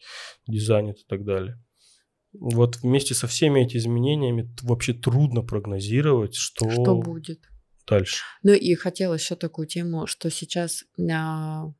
дизайнят 0.47 0.99
и 0.99 1.05
так 1.05 1.25
далее 1.25 1.59
вот 2.33 2.77
вместе 2.77 3.13
со 3.13 3.27
всеми 3.27 3.61
этими 3.61 3.79
изменениями 3.79 4.53
вообще 4.61 4.93
трудно 4.93 5.41
прогнозировать, 5.41 6.35
что, 6.35 6.69
что 6.69 6.99
будет 6.99 7.41
дальше. 7.87 8.23
Ну 8.43 8.53
и 8.53 8.73
хотела 8.75 9.13
еще 9.13 9.35
такую 9.35 9.67
тему, 9.67 10.07
что 10.07 10.29
сейчас 10.29 10.83
а, 11.11 11.71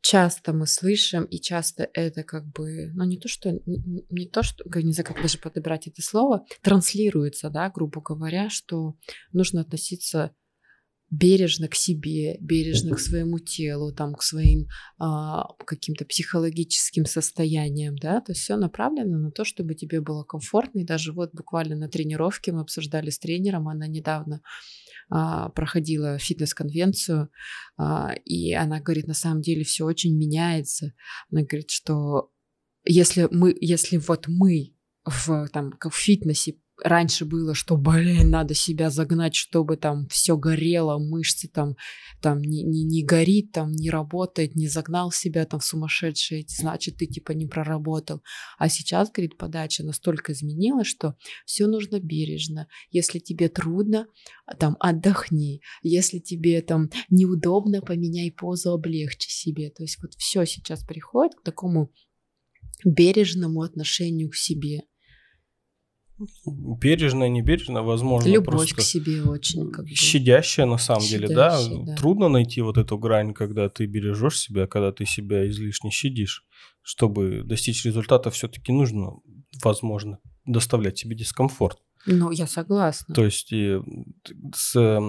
часто 0.00 0.52
мы 0.52 0.66
слышим, 0.66 1.24
и 1.24 1.40
часто 1.40 1.88
это 1.94 2.22
как 2.24 2.46
бы, 2.46 2.90
ну 2.94 3.04
не 3.04 3.18
то, 3.18 3.28
что, 3.28 3.52
не, 3.52 4.04
не 4.10 4.28
то, 4.28 4.42
что, 4.42 4.64
не 4.80 4.92
знаю, 4.92 5.06
как 5.06 5.22
даже 5.22 5.38
подобрать 5.38 5.86
это 5.86 6.02
слово, 6.02 6.44
транслируется, 6.62 7.50
да, 7.50 7.70
грубо 7.70 8.00
говоря, 8.00 8.50
что 8.50 8.96
нужно 9.32 9.62
относиться 9.62 10.34
бережно 11.10 11.68
к 11.68 11.74
себе, 11.74 12.36
бережно 12.40 12.94
к 12.96 12.98
своему 12.98 13.38
телу, 13.38 13.92
там, 13.92 14.14
к 14.14 14.22
своим 14.22 14.66
а, 14.98 15.46
каким-то 15.64 16.04
психологическим 16.04 17.04
состояниям, 17.04 17.96
да, 17.96 18.20
то 18.20 18.32
есть 18.32 18.42
все 18.42 18.56
направлено 18.56 19.18
на 19.18 19.30
то, 19.30 19.44
чтобы 19.44 19.74
тебе 19.74 20.00
было 20.00 20.24
комфортно, 20.24 20.80
и 20.80 20.84
даже 20.84 21.12
вот 21.12 21.30
буквально 21.32 21.76
на 21.76 21.88
тренировке 21.88 22.52
мы 22.52 22.62
обсуждали 22.62 23.10
с 23.10 23.18
тренером, 23.18 23.68
она 23.68 23.86
недавно 23.86 24.40
а, 25.08 25.50
проходила 25.50 26.18
фитнес-конвенцию, 26.18 27.30
а, 27.76 28.14
и 28.24 28.52
она 28.52 28.80
говорит, 28.80 29.06
на 29.06 29.14
самом 29.14 29.42
деле 29.42 29.64
все 29.64 29.84
очень 29.84 30.16
меняется, 30.16 30.94
она 31.30 31.42
говорит, 31.42 31.70
что 31.70 32.30
если 32.84 33.28
мы, 33.30 33.56
если 33.60 33.98
вот 33.98 34.26
мы 34.26 34.74
в, 35.04 35.48
там, 35.48 35.72
в 35.80 35.94
фитнесе 35.94 36.56
раньше 36.82 37.24
было, 37.24 37.54
что, 37.54 37.76
блин, 37.76 38.30
надо 38.30 38.54
себя 38.54 38.90
загнать, 38.90 39.34
чтобы 39.34 39.76
там 39.76 40.06
все 40.08 40.36
горело, 40.36 40.98
мышцы 40.98 41.48
там, 41.48 41.76
там 42.20 42.40
не, 42.40 42.62
не, 42.62 42.84
не 42.84 43.04
горит, 43.04 43.52
там 43.52 43.72
не 43.72 43.90
работает, 43.90 44.56
не 44.56 44.68
загнал 44.68 45.12
себя 45.12 45.44
там 45.44 45.60
в 45.60 45.64
сумасшедшие, 45.64 46.44
значит, 46.48 46.96
ты 46.96 47.06
типа 47.06 47.32
не 47.32 47.46
проработал. 47.46 48.22
А 48.58 48.68
сейчас, 48.68 49.10
говорит, 49.10 49.36
подача 49.36 49.84
настолько 49.84 50.32
изменилась, 50.32 50.86
что 50.86 51.16
все 51.44 51.66
нужно 51.66 52.00
бережно. 52.00 52.66
Если 52.90 53.18
тебе 53.18 53.48
трудно, 53.48 54.06
там 54.58 54.76
отдохни. 54.80 55.60
Если 55.82 56.18
тебе 56.18 56.60
там 56.62 56.90
неудобно, 57.10 57.80
поменяй 57.82 58.32
позу, 58.32 58.72
облегчи 58.72 59.28
себе. 59.30 59.70
То 59.70 59.82
есть 59.82 59.98
вот 60.02 60.14
все 60.14 60.44
сейчас 60.44 60.84
приходит 60.84 61.34
к 61.34 61.42
такому 61.42 61.92
бережному 62.84 63.62
отношению 63.62 64.30
к 64.30 64.36
себе. 64.36 64.82
Бережно, 66.46 67.28
не 67.28 67.42
бережно, 67.42 67.82
возможно, 67.82 68.28
Любовь 68.28 68.54
просто 68.54 68.76
к 68.76 68.80
себе 68.82 69.22
очень. 69.22 69.70
Как 69.70 69.84
бы. 69.84 69.90
Щадящая 69.90 70.66
на 70.66 70.78
самом 70.78 71.06
деле, 71.06 71.28
да? 71.28 71.50
Щадящая, 71.58 71.84
да. 71.86 71.96
Трудно 71.96 72.28
найти 72.28 72.60
вот 72.60 72.78
эту 72.78 72.98
грань, 72.98 73.34
когда 73.34 73.68
ты 73.68 73.86
бережешь 73.86 74.38
себя, 74.38 74.66
когда 74.66 74.92
ты 74.92 75.06
себя 75.06 75.48
излишне 75.48 75.90
щадишь. 75.90 76.44
Чтобы 76.82 77.42
достичь 77.44 77.84
результата, 77.84 78.30
все-таки 78.30 78.70
нужно, 78.70 79.14
возможно, 79.62 80.18
доставлять 80.44 80.98
себе 80.98 81.16
дискомфорт. 81.16 81.78
Ну, 82.06 82.30
я 82.30 82.46
согласна. 82.46 83.14
То 83.14 83.24
есть 83.24 83.50
и 83.52 83.78
с 84.54 85.00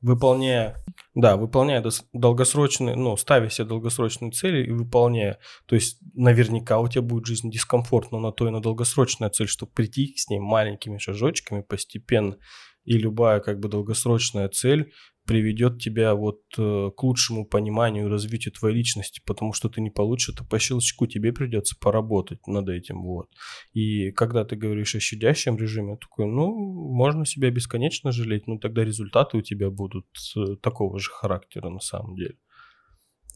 выполняя, 0.00 0.76
да, 1.14 1.36
выполняя 1.36 1.84
долгосрочные, 2.12 2.96
ну, 2.96 3.16
ставя 3.16 3.50
себе 3.50 3.68
долгосрочные 3.68 4.30
цели 4.30 4.66
и 4.66 4.70
выполняя, 4.70 5.38
то 5.66 5.74
есть 5.74 5.98
наверняка 6.14 6.78
у 6.78 6.88
тебя 6.88 7.02
будет 7.02 7.26
жизнь 7.26 7.50
дискомфортна 7.50 8.18
на 8.18 8.32
то 8.32 8.48
и 8.48 8.50
на 8.50 8.60
долгосрочная 8.60 9.30
цель, 9.30 9.48
чтобы 9.48 9.72
прийти 9.72 10.14
с 10.16 10.28
ней 10.28 10.38
маленькими 10.38 10.98
шажочками 10.98 11.62
постепенно, 11.62 12.36
и 12.84 12.98
любая 12.98 13.40
как 13.40 13.60
бы 13.60 13.68
долгосрочная 13.68 14.48
цель 14.48 14.92
приведет 15.30 15.80
тебя 15.80 16.14
вот 16.14 16.40
э, 16.58 16.90
к 16.96 17.02
лучшему 17.04 17.46
пониманию 17.46 18.06
и 18.06 18.10
развитию 18.10 18.52
твоей 18.52 18.76
личности, 18.76 19.22
потому 19.24 19.52
что 19.52 19.68
ты 19.68 19.80
не 19.80 19.90
получишь 19.90 20.34
это 20.34 20.44
по 20.44 20.58
щелчку, 20.58 21.06
тебе 21.06 21.32
придется 21.32 21.76
поработать 21.78 22.46
над 22.46 22.68
этим, 22.68 23.02
вот. 23.02 23.28
И 23.72 24.10
когда 24.10 24.44
ты 24.44 24.56
говоришь 24.56 24.96
о 24.96 25.00
щадящем 25.00 25.56
режиме, 25.56 25.96
такой, 25.98 26.26
ну, 26.26 26.52
можно 26.52 27.26
себя 27.26 27.50
бесконечно 27.50 28.10
жалеть, 28.10 28.48
но 28.48 28.58
тогда 28.58 28.84
результаты 28.84 29.36
у 29.36 29.42
тебя 29.42 29.70
будут 29.70 30.06
э, 30.36 30.56
такого 30.60 30.98
же 30.98 31.10
характера 31.10 31.68
на 31.68 31.80
самом 31.80 32.16
деле. 32.16 32.36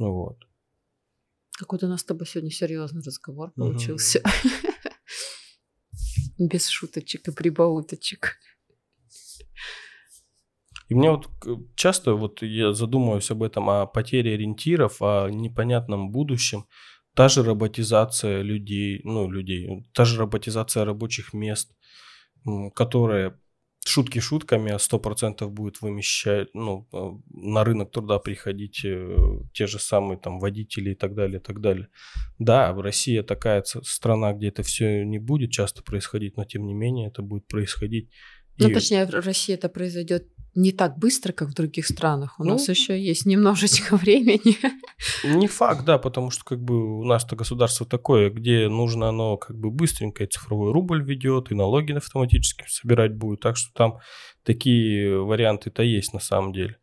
Ну 0.00 0.12
вот. 0.12 0.38
Какой-то 1.56 1.86
у 1.86 1.90
нас 1.90 2.00
с 2.00 2.04
тобой 2.04 2.26
сегодня 2.26 2.50
серьезный 2.50 3.02
разговор 3.02 3.52
получился. 3.52 4.20
Без 6.38 6.66
шуточек 6.66 7.28
и 7.28 7.32
прибауточек. 7.32 8.36
И 10.88 10.94
мне 10.94 11.10
вот 11.10 11.28
часто 11.74 12.14
вот 12.14 12.42
я 12.42 12.72
задумываюсь 12.72 13.30
об 13.30 13.42
этом, 13.42 13.70
о 13.70 13.86
потере 13.86 14.34
ориентиров, 14.34 15.00
о 15.00 15.28
непонятном 15.28 16.10
будущем. 16.10 16.66
Та 17.14 17.28
же 17.28 17.42
роботизация 17.42 18.42
людей, 18.42 19.00
ну, 19.04 19.30
людей, 19.30 19.86
та 19.92 20.04
же 20.04 20.18
роботизация 20.18 20.84
рабочих 20.84 21.32
мест, 21.32 21.70
которая 22.74 23.38
шутки 23.86 24.18
шутками, 24.18 24.72
а 24.72 24.78
сто 24.78 24.98
процентов 24.98 25.52
будет 25.52 25.82
вымещать, 25.82 26.48
ну, 26.54 26.88
э, 26.92 27.10
на 27.30 27.64
рынок 27.64 27.90
труда 27.90 28.18
приходить 28.18 28.84
э, 28.84 29.16
те 29.52 29.66
же 29.66 29.78
самые 29.78 30.18
там 30.18 30.38
водители 30.38 30.90
и 30.90 30.94
так 30.94 31.14
далее, 31.14 31.38
и 31.38 31.42
так 31.42 31.60
далее. 31.60 31.88
Да, 32.38 32.72
в 32.72 32.80
России 32.80 33.20
такая 33.20 33.62
страна, 33.62 34.32
где 34.32 34.48
это 34.48 34.62
все 34.62 35.04
не 35.04 35.18
будет 35.18 35.50
часто 35.50 35.82
происходить, 35.82 36.36
но 36.36 36.44
тем 36.44 36.66
не 36.66 36.74
менее 36.74 37.08
это 37.08 37.22
будет 37.22 37.46
происходить. 37.46 38.10
Ну, 38.58 38.68
и... 38.68 38.74
точнее, 38.74 39.04
в 39.06 39.10
России 39.10 39.54
это 39.54 39.68
произойдет 39.68 40.28
не 40.54 40.72
так 40.72 40.98
быстро, 40.98 41.32
как 41.32 41.48
в 41.48 41.54
других 41.54 41.86
странах. 41.86 42.38
У 42.38 42.44
ну, 42.44 42.52
нас 42.52 42.68
еще 42.68 43.00
есть 43.00 43.26
немножечко 43.26 43.96
времени. 43.96 44.56
Не 45.24 45.48
факт, 45.48 45.84
да, 45.84 45.98
потому 45.98 46.30
что 46.30 46.44
как 46.44 46.62
бы 46.62 47.00
у 47.00 47.04
нас-то 47.04 47.36
государство 47.36 47.86
такое, 47.86 48.30
где 48.30 48.68
нужно 48.68 49.08
оно 49.08 49.36
как 49.36 49.56
бы 49.56 49.70
быстренько 49.70 50.24
и 50.24 50.28
цифровой 50.28 50.72
рубль 50.72 51.02
ведет, 51.02 51.50
и 51.50 51.54
налоги 51.54 51.92
автоматически 51.92 52.64
собирать 52.68 53.14
будет. 53.14 53.40
Так 53.40 53.56
что 53.56 53.72
там 53.74 53.98
такие 54.44 55.18
варианты-то 55.18 55.82
есть 55.82 56.12
на 56.12 56.20
самом 56.20 56.52
деле. 56.52 56.78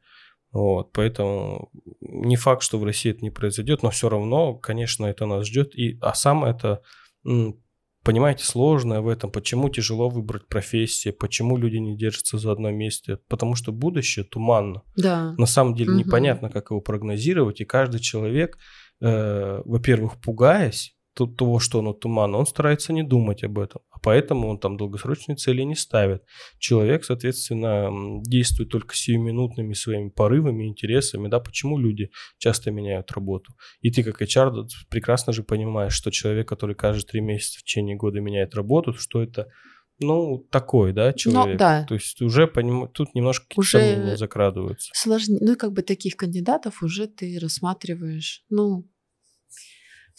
Вот, 0.51 0.91
поэтому 0.91 1.71
не 2.01 2.35
факт, 2.35 2.61
что 2.61 2.77
в 2.77 2.83
России 2.83 3.11
это 3.11 3.21
не 3.21 3.29
произойдет, 3.29 3.83
но 3.83 3.89
все 3.89 4.09
равно, 4.09 4.55
конечно, 4.55 5.05
это 5.05 5.25
нас 5.25 5.47
ждет. 5.47 5.73
И, 5.75 5.97
а 6.01 6.13
самое 6.13 6.53
это 6.53 6.81
понимаете, 8.03 8.43
сложное 8.43 9.01
в 9.01 9.07
этом, 9.07 9.31
почему 9.31 9.69
тяжело 9.69 10.09
выбрать 10.09 10.47
профессию, 10.47 11.13
почему 11.13 11.57
люди 11.57 11.77
не 11.77 11.97
держатся 11.97 12.37
за 12.37 12.51
одно 12.51 12.71
месте, 12.71 13.17
потому 13.27 13.55
что 13.55 13.71
будущее 13.71 14.25
туманно. 14.25 14.83
Да. 14.95 15.33
На 15.37 15.45
самом 15.45 15.75
деле 15.75 15.91
угу. 15.91 15.99
непонятно, 15.99 16.49
как 16.49 16.71
его 16.71 16.81
прогнозировать, 16.81 17.61
и 17.61 17.65
каждый 17.65 17.99
человек, 17.99 18.57
э, 19.01 19.61
во-первых, 19.65 20.19
пугаясь, 20.21 20.95
того, 21.13 21.59
что 21.59 21.79
оно 21.79 21.93
туманно, 21.93 22.37
он 22.37 22.45
старается 22.45 22.93
не 22.93 23.03
думать 23.03 23.43
об 23.43 23.59
этом. 23.59 23.81
А 23.89 23.99
поэтому 23.99 24.47
он 24.49 24.59
там 24.59 24.77
долгосрочные 24.77 25.35
цели 25.35 25.61
не 25.63 25.75
ставит. 25.75 26.23
Человек, 26.57 27.03
соответственно, 27.03 28.21
действует 28.23 28.69
только 28.69 28.95
сиюминутными 28.95 29.73
своими 29.73 30.09
порывами, 30.09 30.67
интересами. 30.67 31.27
Да, 31.27 31.39
почему 31.39 31.77
люди 31.77 32.09
часто 32.37 32.71
меняют 32.71 33.11
работу? 33.11 33.53
И 33.81 33.91
ты, 33.91 34.03
как 34.03 34.21
HR, 34.21 34.67
прекрасно 34.89 35.33
же 35.33 35.43
понимаешь, 35.43 35.93
что 35.93 36.11
человек, 36.11 36.47
который 36.47 36.75
каждые 36.75 37.05
три 37.05 37.21
месяца 37.21 37.59
в 37.59 37.63
течение 37.63 37.95
года 37.95 38.19
меняет 38.19 38.55
работу, 38.55 38.93
что 38.93 39.21
это 39.21 39.47
ну, 40.03 40.39
такой, 40.49 40.93
да, 40.93 41.07
ну 41.07 41.13
человек. 41.13 41.53
Ну, 41.53 41.59
да. 41.59 41.85
То 41.87 41.93
есть 41.93 42.21
уже 42.21 42.47
поним... 42.47 42.87
тут 42.87 43.13
немножко 43.13 43.45
уже 43.55 43.79
сомнения 43.79 44.17
закрадываются. 44.17 44.89
Сложнее. 44.93 45.39
Ну, 45.41 45.55
как 45.55 45.73
бы 45.73 45.83
таких 45.83 46.15
кандидатов 46.15 46.81
уже 46.81 47.07
ты 47.07 47.37
рассматриваешь, 47.39 48.43
ну, 48.49 48.89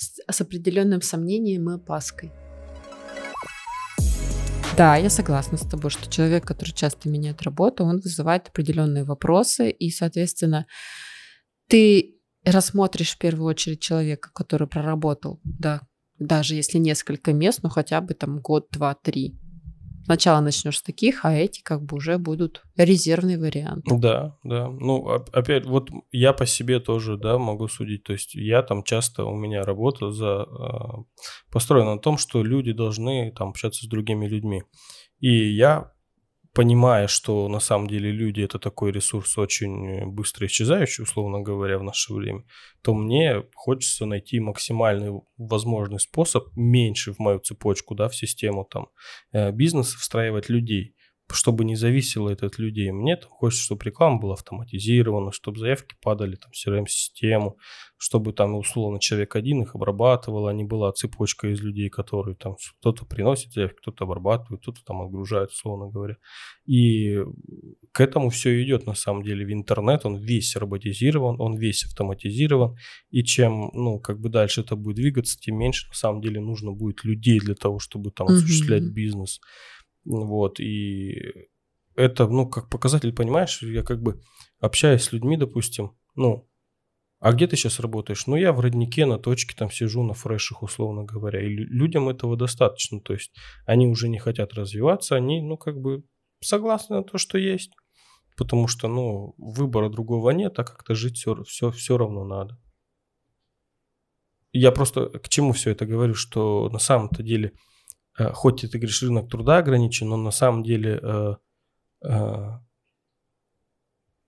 с, 0.03 0.21
с 0.31 0.41
определенным 0.41 1.03
сомнением 1.03 1.71
и 1.71 1.75
опаской. 1.75 2.33
Да, 4.77 4.97
я 4.97 5.11
согласна 5.11 5.59
с 5.59 5.69
тобой, 5.69 5.91
что 5.91 6.11
человек, 6.11 6.47
который 6.47 6.73
часто 6.73 7.09
меняет 7.09 7.43
работу, 7.43 7.85
он 7.85 8.01
вызывает 8.01 8.49
определенные 8.49 9.05
вопросы, 9.05 9.71
и, 9.71 9.91
соответственно, 9.91 10.67
ты 11.69 12.17
рассмотришь 12.45 13.15
в 13.15 13.19
первую 13.19 13.47
очередь 13.47 13.81
человека, 13.81 14.31
который 14.33 14.67
проработал, 14.67 15.41
да, 15.45 15.83
даже 16.19 16.55
если 16.55 16.79
несколько 16.79 17.33
мест, 17.33 17.61
ну 17.62 17.69
хотя 17.69 18.01
бы 18.01 18.15
там 18.15 18.41
год, 18.41 18.69
два, 18.71 18.95
три. 18.95 19.38
Сначала 20.05 20.41
начнешь 20.41 20.79
с 20.79 20.83
таких, 20.83 21.25
а 21.25 21.33
эти 21.33 21.62
как 21.62 21.83
бы 21.83 21.97
уже 21.97 22.19
будут 22.19 22.62
резервный 22.77 23.38
вариант. 23.38 23.85
Да, 23.87 24.37
да. 24.43 24.69
Ну, 24.69 25.07
опять, 25.33 25.65
вот 25.67 25.91
я 26.11 26.33
по 26.33 26.47
себе 26.47 26.81
тоже, 26.81 27.17
да, 27.17 27.38
могу 27.38 27.69
судить. 27.69 28.05
То 28.05 28.12
есть 28.12 28.35
я 28.35 28.62
там 28.62 28.83
часто, 28.83 29.25
у 29.25 29.35
меня 29.35 29.65
работа 29.65 30.11
за, 30.11 30.47
э, 30.47 31.23
построена 31.51 31.95
на 31.95 32.01
том, 32.01 32.19
что 32.19 32.43
люди 32.43 32.73
должны 32.73 33.33
там 33.33 33.51
общаться 33.51 33.85
с 33.85 33.88
другими 33.88 34.27
людьми. 34.27 34.62
И 35.21 35.31
я 35.31 35.93
понимая, 36.55 37.07
что 37.07 37.49
на 37.49 37.61
самом 37.61 37.88
деле 37.88 38.11
люди 38.11 38.41
это 38.41 38.59
такой 38.59 38.93
ресурс 38.93 39.38
очень 39.38 40.07
быстро 40.07 40.47
исчезающий, 40.47 41.05
условно 41.05 41.41
говоря, 41.41 41.79
в 41.79 41.83
наше 41.83 42.12
время, 42.12 42.45
то 42.83 42.95
мне 42.95 43.45
хочется 43.55 44.07
найти 44.07 44.41
максимальный 44.41 45.21
возможный 45.37 46.01
способ 46.01 46.49
меньше 46.55 47.12
в 47.12 47.19
мою 47.19 47.38
цепочку, 47.41 47.95
да, 47.95 48.09
в 48.09 48.17
систему 48.17 48.65
там 48.71 48.88
э, 49.33 49.51
бизнеса 49.53 49.99
встраивать 49.99 50.49
людей 50.49 50.95
чтобы 51.35 51.64
не 51.64 51.77
зависело 51.77 52.31
это 52.31 52.47
от 52.47 52.59
людей. 52.59 52.90
Мне 52.90 53.16
там 53.16 53.31
хочется, 53.31 53.64
чтобы 53.64 53.85
реклама 53.85 54.18
была 54.18 54.35
автоматизирована, 54.35 55.33
чтобы 55.33 55.59
заявки 55.59 55.95
падали 56.03 56.37
там 56.37 56.51
в 56.53 56.55
CRM-систему, 56.55 57.59
чтобы 57.97 58.33
там 58.33 58.57
условно 58.57 58.99
человек 58.99 59.37
один 59.37 59.62
их 59.62 59.75
обрабатывал, 59.75 60.49
а 60.49 60.53
не 60.53 60.64
была 60.64 60.90
цепочка 60.92 61.49
из 61.49 61.61
людей, 61.61 61.88
которые 61.88 62.35
там 62.35 62.57
кто-то 62.81 63.07
приносит 63.07 63.53
заявки, 63.53 63.77
кто-то 63.77 64.05
обрабатывает, 64.05 64.61
кто-то 64.61 64.81
там 64.85 65.03
отгружает, 65.03 65.51
условно 65.51 65.88
говоря. 65.88 66.16
И 66.66 67.18
к 67.92 68.01
этому 68.01 68.31
все 68.31 68.62
идет 68.62 68.87
на 68.87 68.95
самом 68.95 69.23
деле 69.23 69.47
в 69.47 69.53
интернет, 69.53 70.05
он 70.05 70.16
весь 70.16 70.57
роботизирован, 70.57 71.40
он 71.40 71.57
весь 71.57 71.85
автоматизирован, 71.85 72.77
и 73.11 73.23
чем, 73.23 73.71
ну, 73.73 74.01
как 74.01 74.21
бы 74.21 74.29
дальше 74.29 74.62
это 74.62 74.75
будет 74.75 74.97
двигаться, 74.97 75.38
тем 75.38 75.59
меньше 75.59 75.87
на 75.88 75.95
самом 75.95 76.21
деле 76.23 76.40
нужно 76.40 76.73
будет 76.73 77.05
людей 77.05 77.38
для 77.38 77.55
того, 77.55 77.79
чтобы 77.79 78.11
там 78.11 78.27
осуществлять 78.27 78.83
mm-hmm. 78.83 78.95
бизнес. 78.95 79.40
Вот, 80.05 80.59
и 80.61 81.49
это, 81.95 82.27
ну, 82.27 82.49
как 82.49 82.69
показатель, 82.69 83.12
понимаешь, 83.12 83.62
я 83.62 83.83
как 83.83 84.03
бы 84.03 84.21
общаюсь 84.61 85.03
с 85.03 85.12
людьми, 85.12 85.37
допустим, 85.37 85.97
ну, 86.15 86.49
а 87.21 87.33
где 87.33 87.47
ты 87.47 87.57
сейчас 87.57 87.79
работаешь? 87.79 88.27
Ну, 88.27 88.35
я 88.35 88.53
в 88.53 88.59
роднике 88.59 89.07
на 89.07 89.17
точке 89.17 89.55
там 89.57 89.71
сижу 89.71 90.03
на 90.03 90.12
фрешах, 90.12 90.62
условно 90.65 91.05
говоря. 91.05 91.41
И 91.41 91.51
людям 91.51 92.09
этого 92.09 92.37
достаточно. 92.37 93.01
То 93.01 93.12
есть 93.12 93.33
они 93.65 93.87
уже 93.87 94.09
не 94.09 94.19
хотят 94.19 94.55
развиваться, 94.55 95.15
они, 95.15 95.41
ну, 95.41 95.57
как 95.57 95.81
бы 95.81 96.03
согласны 96.41 96.97
на 96.97 97.05
то, 97.05 97.19
что 97.19 97.38
есть. 97.38 97.71
Потому 98.37 98.67
что, 98.67 98.88
ну, 98.88 99.35
выбора 99.38 99.88
другого 99.88 100.31
нет, 100.31 100.59
а 100.59 100.65
как-то 100.65 100.97
жить 100.97 101.17
все, 101.17 101.45
все, 101.45 101.71
все 101.71 101.97
равно 101.97 102.25
надо. 102.25 102.59
Я 104.53 104.73
просто 104.73 105.07
к 105.07 105.29
чему 105.29 105.53
все 105.53 105.71
это 105.71 105.87
говорю, 105.87 106.15
что 106.15 106.69
на 106.71 106.81
самом-то 106.81 107.23
деле– 107.23 107.53
хоть 108.33 108.62
ты 108.62 108.79
говоришь, 108.79 109.03
рынок 109.03 109.31
труда 109.31 109.59
ограничен, 109.59 110.09
но 110.09 110.16
на 110.16 110.31
самом 110.31 110.62
деле 110.62 111.01
э, 111.03 111.37
э, 112.05 112.59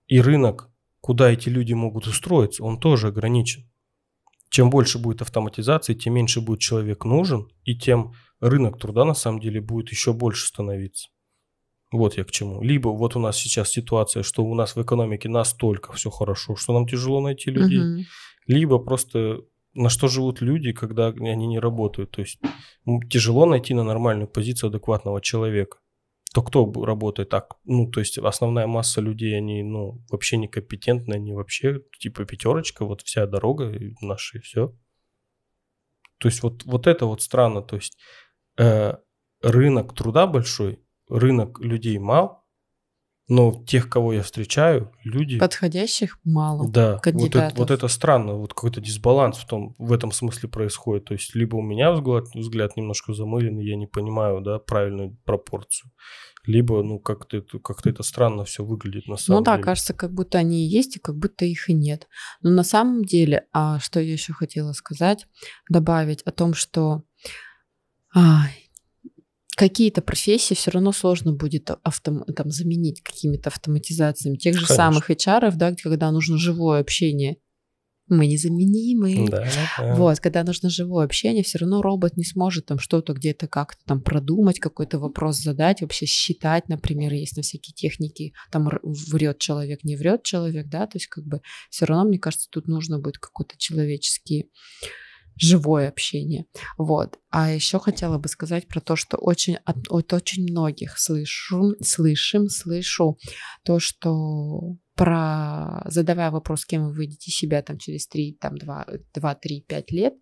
и 0.07 0.21
рынок, 0.21 0.69
куда 1.01 1.31
эти 1.31 1.49
люди 1.49 1.73
могут 1.73 2.07
устроиться, 2.07 2.63
он 2.63 2.79
тоже 2.79 3.07
ограничен. 3.07 3.69
Чем 4.49 4.69
больше 4.69 4.99
будет 4.99 5.21
автоматизации, 5.21 5.93
тем 5.93 6.13
меньше 6.13 6.41
будет 6.41 6.59
человек 6.59 7.05
нужен, 7.05 7.49
и 7.63 7.75
тем 7.75 8.13
рынок 8.39 8.79
труда 8.79 9.05
на 9.05 9.13
самом 9.13 9.39
деле 9.39 9.61
будет 9.61 9.89
еще 9.89 10.13
больше 10.13 10.47
становиться. 10.47 11.09
Вот 11.91 12.17
я 12.17 12.23
к 12.23 12.31
чему. 12.31 12.61
Либо 12.61 12.89
вот 12.89 13.15
у 13.15 13.19
нас 13.19 13.37
сейчас 13.37 13.69
ситуация, 13.69 14.23
что 14.23 14.43
у 14.43 14.55
нас 14.55 14.75
в 14.75 14.81
экономике 14.81 15.29
настолько 15.29 15.93
все 15.93 16.09
хорошо, 16.09 16.55
что 16.55 16.73
нам 16.73 16.87
тяжело 16.87 17.21
найти 17.21 17.51
людей, 17.51 17.79
угу. 17.79 18.03
либо 18.47 18.79
просто 18.79 19.41
на 19.75 19.89
что 19.89 20.07
живут 20.07 20.41
люди, 20.41 20.71
когда 20.71 21.07
они 21.07 21.47
не 21.47 21.59
работают. 21.59 22.11
То 22.11 22.21
есть 22.21 22.39
тяжело 23.09 23.45
найти 23.45 23.73
на 23.73 23.83
нормальную 23.83 24.27
позицию 24.27 24.69
адекватного 24.69 25.21
человека. 25.21 25.77
То 26.33 26.41
кто 26.41 26.71
работает 26.83 27.29
так? 27.29 27.55
Ну, 27.63 27.89
то 27.89 27.99
есть 27.99 28.17
основная 28.17 28.67
масса 28.67 29.01
людей, 29.01 29.37
они, 29.37 29.63
ну, 29.63 30.01
вообще 30.09 30.37
некомпетентны, 30.37 31.13
они 31.13 31.33
вообще 31.33 31.81
типа 31.99 32.25
пятерочка, 32.25 32.85
вот 32.85 33.01
вся 33.01 33.25
дорога 33.25 33.73
наша 34.01 34.37
и 34.37 34.41
все. 34.41 34.75
То 36.17 36.27
есть 36.27 36.41
вот, 36.43 36.63
вот 36.65 36.87
это 36.87 37.05
вот 37.05 37.21
странно. 37.21 37.61
То 37.61 37.75
есть 37.75 37.97
э, 38.57 38.95
рынок 39.41 39.93
труда 39.93 40.27
большой, 40.27 40.79
рынок 41.09 41.59
людей 41.59 41.97
мал, 41.99 42.44
но 43.27 43.63
тех, 43.65 43.89
кого 43.89 44.13
я 44.13 44.21
встречаю, 44.21 44.91
люди... 45.03 45.39
Подходящих 45.39 46.19
мало. 46.23 46.69
Да, 46.69 47.01
вот 47.03 47.35
это, 47.35 47.51
вот 47.55 47.71
это 47.71 47.87
странно, 47.87 48.33
вот 48.33 48.53
какой-то 48.53 48.81
дисбаланс 48.81 49.37
в, 49.37 49.47
том, 49.47 49.75
в 49.79 49.91
этом 49.91 50.11
смысле 50.11 50.47
происходит. 50.47 51.05
То 51.05 51.13
есть 51.13 51.33
либо 51.33 51.55
у 51.55 51.61
меня 51.61 51.91
взгляд, 51.91 52.25
взгляд 52.35 52.77
немножко 52.77 53.13
замыленный, 53.13 53.65
я 53.65 53.75
не 53.77 53.87
понимаю, 53.87 54.41
да, 54.41 54.59
правильную 54.59 55.17
пропорцию, 55.25 55.91
либо, 56.45 56.83
ну, 56.83 56.99
как-то 56.99 57.37
это, 57.37 57.57
как 57.57 57.85
это 57.87 58.03
странно 58.03 58.45
все 58.45 58.63
выглядит 58.63 59.07
на 59.07 59.17
самом 59.17 59.39
ну, 59.39 59.43
деле. 59.43 59.55
Ну 59.55 59.57
да, 59.57 59.63
кажется, 59.63 59.93
как 59.95 60.13
будто 60.13 60.37
они 60.37 60.63
и 60.63 60.69
есть, 60.69 60.97
и 60.97 60.99
как 60.99 61.17
будто 61.17 61.45
их 61.45 61.67
и 61.67 61.73
нет. 61.73 62.07
Но 62.41 62.51
на 62.51 62.63
самом 62.63 63.03
деле, 63.03 63.47
а 63.51 63.79
что 63.79 63.99
я 63.99 64.11
еще 64.11 64.33
хотела 64.33 64.73
сказать, 64.73 65.25
добавить 65.69 66.21
о 66.23 66.31
том, 66.31 66.53
что... 66.53 67.01
А, 68.13 68.43
какие-то 69.55 70.01
профессии 70.01 70.53
все 70.53 70.71
равно 70.71 70.91
сложно 70.91 71.33
будет 71.33 71.69
автом, 71.83 72.23
там, 72.25 72.51
заменить 72.51 73.01
какими-то 73.01 73.49
автоматизациями. 73.49 74.37
Тех 74.37 74.55
же 74.55 74.67
Конечно. 74.67 74.75
самых 74.75 75.09
HR, 75.09 75.55
да, 75.55 75.73
когда 75.81 76.11
нужно 76.11 76.37
живое 76.37 76.81
общение. 76.81 77.37
Мы 78.07 78.27
незаменимы. 78.27 79.27
Да, 79.29 79.47
да. 79.79 79.95
Вот, 79.95 80.19
когда 80.19 80.43
нужно 80.43 80.69
живое 80.69 81.05
общение, 81.05 81.43
все 81.43 81.57
равно 81.57 81.81
робот 81.81 82.17
не 82.17 82.23
сможет 82.23 82.67
там 82.67 82.77
что-то 82.77 83.13
где-то 83.13 83.47
как-то 83.47 83.83
там 83.85 83.99
продумать, 83.99 84.59
какой-то 84.59 84.99
вопрос 84.99 85.37
задать, 85.37 85.81
вообще 85.81 86.05
считать, 86.05 86.69
например, 86.69 87.13
есть 87.13 87.35
на 87.35 87.41
всякие 87.41 87.73
техники, 87.73 88.33
там 88.51 88.69
врет 88.83 89.39
человек, 89.39 89.83
не 89.83 89.95
врет 89.95 90.21
человек, 90.21 90.67
да, 90.67 90.85
то 90.85 90.97
есть 90.97 91.07
как 91.07 91.25
бы 91.25 91.41
все 91.71 91.85
равно, 91.85 92.07
мне 92.07 92.19
кажется, 92.19 92.47
тут 92.51 92.67
нужно 92.67 92.99
будет 92.99 93.17
какой-то 93.17 93.55
человеческий 93.57 94.51
живое 95.37 95.89
общение. 95.89 96.45
Вот. 96.77 97.19
А 97.29 97.51
еще 97.51 97.79
хотела 97.79 98.17
бы 98.17 98.27
сказать 98.29 98.67
про 98.67 98.79
то, 98.79 98.95
что 98.95 99.17
очень, 99.17 99.55
от, 99.65 99.77
от 99.89 100.13
очень 100.13 100.43
многих 100.43 100.97
слышу, 100.97 101.75
слышим, 101.81 102.47
слышу 102.47 103.17
то, 103.63 103.79
что 103.79 104.77
про 104.95 105.83
задавая 105.87 106.31
вопрос, 106.31 106.65
кем 106.65 106.87
вы 106.87 107.01
видите 107.01 107.29
себя 107.29 107.61
там 107.61 107.77
через 107.77 108.07
3, 108.07 108.37
там 108.39 108.57
2, 108.57 108.87
2, 109.13 109.35
3, 109.35 109.65
5 109.67 109.91
лет, 109.91 110.13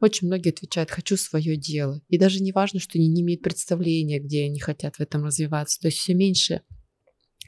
очень 0.00 0.28
многие 0.28 0.50
отвечают, 0.50 0.90
хочу 0.90 1.16
свое 1.16 1.56
дело. 1.56 2.00
И 2.08 2.16
даже 2.16 2.40
не 2.40 2.52
важно, 2.52 2.78
что 2.78 2.98
они 2.98 3.08
не 3.08 3.22
имеют 3.22 3.42
представления, 3.42 4.20
где 4.20 4.44
они 4.44 4.60
хотят 4.60 4.96
в 4.96 5.00
этом 5.00 5.24
развиваться. 5.24 5.80
То 5.80 5.88
есть 5.88 5.98
все 5.98 6.14
меньше 6.14 6.62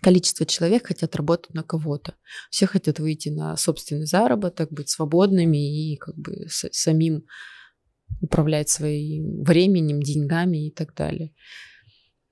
количество 0.03 0.45
человек 0.45 0.88
хотят 0.88 1.17
работать 1.17 1.55
на 1.55 1.62
кого-то. 1.62 2.17
Все 2.51 2.67
хотят 2.67 2.99
выйти 2.99 3.29
на 3.29 3.57
собственный 3.57 4.07
заработок, 4.07 4.71
быть 4.71 4.91
свободными 4.91 5.93
и 5.93 5.97
как 5.97 6.17
бы 6.17 6.47
самим 6.49 7.25
управлять 8.21 8.69
своим 8.69 9.43
временем, 9.43 10.03
деньгами 10.03 10.67
и 10.67 10.71
так 10.71 10.95
далее. 10.95 11.33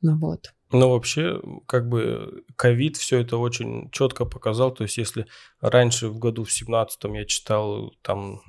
Ну 0.02 0.18
вот. 0.18 0.52
Ну, 0.72 0.90
вообще, 0.90 1.40
как 1.66 1.88
бы 1.88 2.44
ковид 2.56 2.96
все 2.96 3.20
это 3.20 3.38
очень 3.38 3.90
четко 3.90 4.24
показал. 4.24 4.72
То 4.72 4.84
есть, 4.84 4.98
если 4.98 5.26
раньше 5.60 6.08
в 6.08 6.18
году 6.18 6.44
в 6.44 6.48
17-м 6.48 7.14
я 7.14 7.24
читал 7.24 7.92
там, 8.02 8.40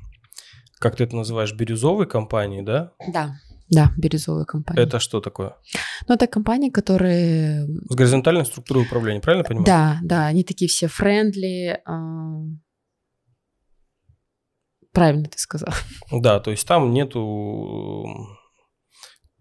как 0.80 0.98
ты 0.98 1.04
это 1.06 1.16
называешь, 1.16 1.54
бирюзовые 1.54 2.08
компании, 2.08 2.62
да? 2.62 2.94
Да. 3.12 3.36
Да, 3.72 3.94
бирюзовая 3.98 4.44
компания. 4.44 4.82
Это 4.82 5.00
что 5.00 5.22
такое? 5.22 5.56
Ну, 6.08 6.16
это 6.16 6.28
компании, 6.28 6.70
которые... 6.70 7.66
С 7.90 7.96
горизонтальной 7.96 8.46
структурой 8.46 8.84
управления, 8.84 9.22
правильно 9.22 9.46
понимаю? 9.46 9.66
Да, 9.66 10.00
да, 10.04 10.26
они 10.26 10.44
такие 10.44 10.68
все 10.68 10.88
френдли. 10.88 11.80
А... 11.86 12.42
Правильно 14.92 15.30
ты 15.30 15.40
сказал. 15.40 15.74
Да, 16.12 16.42
то 16.42 16.52
есть 16.52 16.68
там 16.68 16.92
нету... 16.92 18.06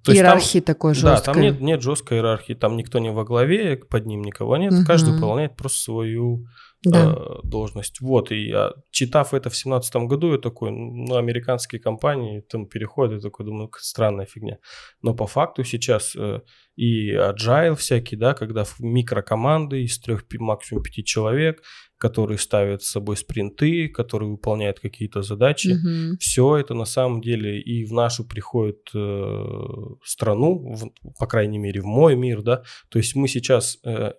То 0.04 0.14
иерархии 0.14 0.60
там, 0.60 0.74
такой 0.74 0.94
жесткой. 0.94 1.16
Да, 1.16 1.20
там 1.20 1.42
нет, 1.42 1.60
нет 1.60 1.82
жесткой 1.82 2.18
иерархии, 2.18 2.54
там 2.54 2.76
никто 2.76 3.00
не 3.00 3.10
во 3.10 3.24
главе, 3.24 3.76
под 3.76 4.06
ним 4.06 4.22
никого 4.22 4.56
нет, 4.56 4.72
угу. 4.72 4.84
каждый 4.86 5.12
выполняет 5.14 5.56
просто 5.56 5.80
свою 5.80 6.46
Да. 6.82 7.14
э, 7.14 7.40
должность. 7.48 8.00
Вот, 8.00 8.32
и 8.32 8.48
я, 8.48 8.72
читав 8.90 9.34
это 9.34 9.50
в 9.50 9.56
семнадцатом 9.56 10.08
году, 10.08 10.32
я 10.32 10.38
такой, 10.38 10.70
ну, 10.70 11.14
американские 11.16 11.80
компании 11.80 12.40
там 12.40 12.66
переходят, 12.66 13.14
я 13.16 13.20
такой 13.20 13.44
думаю, 13.46 13.70
странная 13.78 14.26
фигня. 14.26 14.58
Но 15.02 15.14
по 15.14 15.26
факту 15.26 15.62
сейчас 15.64 16.16
э, 16.16 16.40
и 16.76 17.12
agile 17.12 17.74
всякий, 17.76 18.16
да, 18.16 18.32
когда 18.34 18.64
микрокоманды 18.78 19.82
из 19.82 19.98
трех, 19.98 20.24
максимум 20.38 20.82
пяти 20.82 21.04
человек, 21.04 21.62
которые 21.98 22.38
ставят 22.38 22.82
с 22.82 22.90
собой 22.90 23.16
спринты, 23.18 23.88
которые 23.88 24.30
выполняют 24.30 24.80
какие-то 24.80 25.20
задачи, 25.22 25.68
Мгм. 25.74 26.16
все 26.18 26.56
это 26.56 26.72
на 26.74 26.86
самом 26.86 27.20
деле 27.20 27.60
и 27.60 27.84
в 27.84 27.92
нашу 27.92 28.24
приходит 28.26 28.88
э, 28.94 29.44
страну, 30.04 30.74
в- 30.76 30.90
по 31.18 31.26
крайней 31.26 31.58
мере 31.58 31.80
в 31.82 31.84
мой 31.86 32.16
мир, 32.16 32.42
да. 32.42 32.62
То 32.88 32.98
есть 32.98 33.14
мы 33.16 33.28
сейчас, 33.28 33.78
э, 33.84 34.12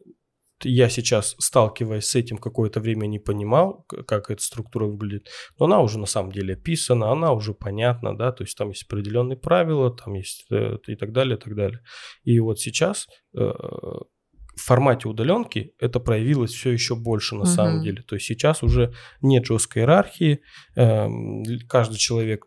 я 0.63 0.89
сейчас 0.89 1.35
сталкиваясь 1.39 2.05
с 2.05 2.15
этим 2.15 2.37
какое-то 2.37 2.79
время 2.79 3.07
не 3.07 3.19
понимал, 3.19 3.85
как 3.87 4.29
эта 4.29 4.41
структура 4.41 4.85
выглядит, 4.85 5.29
но 5.59 5.65
она 5.65 5.81
уже 5.81 5.99
на 5.99 6.05
самом 6.05 6.31
деле 6.31 6.53
описана, 6.53 7.11
она 7.11 7.33
уже 7.33 7.53
понятна, 7.53 8.17
да, 8.17 8.31
то 8.31 8.43
есть 8.43 8.57
там 8.57 8.69
есть 8.69 8.83
определенные 8.83 9.37
правила, 9.37 9.91
там 9.91 10.13
есть 10.13 10.45
э, 10.51 10.77
и 10.87 10.95
так 10.95 11.11
далее, 11.11 11.37
и 11.37 11.39
так 11.39 11.55
далее. 11.55 11.79
И 12.23 12.39
вот 12.39 12.59
сейчас 12.59 13.07
э, 13.35 13.39
в 13.39 14.61
формате 14.61 15.07
удаленки 15.07 15.73
это 15.79 15.99
проявилось 15.99 16.51
все 16.51 16.71
еще 16.71 16.95
больше 16.95 17.35
на 17.35 17.45
самом 17.45 17.75
Мгм. 17.75 17.83
деле. 17.83 18.03
То 18.03 18.15
есть 18.15 18.27
сейчас 18.27 18.63
уже 18.63 18.93
нет 19.21 19.45
жесткой 19.45 19.83
иерархии, 19.83 20.41
эм, 20.75 21.43
каждый 21.67 21.97
человек 21.97 22.45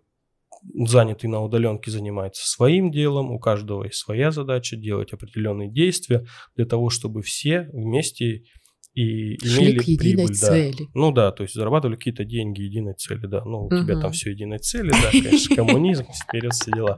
занятый 0.73 1.27
на 1.27 1.43
удаленке 1.43 1.91
занимается 1.91 2.49
своим 2.49 2.91
делом, 2.91 3.31
у 3.31 3.39
каждого 3.39 3.85
есть 3.85 3.97
своя 3.97 4.31
задача 4.31 4.77
делать 4.77 5.13
определенные 5.13 5.71
действия 5.71 6.27
для 6.57 6.67
того, 6.67 6.91
чтобы 6.91 7.23
все 7.23 7.69
вместе 7.73 8.45
и 8.95 9.37
Шли 9.45 9.65
имели 9.65 9.79
к 9.79 9.83
единой 9.89 9.99
прибыль, 9.99 10.37
да. 10.41 10.49
цели. 10.49 10.89
Ну 10.95 11.11
да, 11.11 11.33
то 11.33 11.43
есть 11.43 11.55
зарабатывали 11.55 11.97
какие-то 11.97 12.25
деньги 12.25 12.63
единой 12.63 12.95
цели, 12.95 13.27
да. 13.27 13.43
Ну, 13.45 13.67
у 13.67 13.69
тебя 13.69 13.95
Мгм. 13.95 14.01
там 14.03 14.13
все 14.13 14.31
единой 14.31 14.59
цели, 14.59 14.91
да, 14.93 15.11
конечно, 15.11 15.57
коммунизм, 15.57 16.05
вперед 16.05 16.53
все 16.53 16.71
дела. 16.71 16.97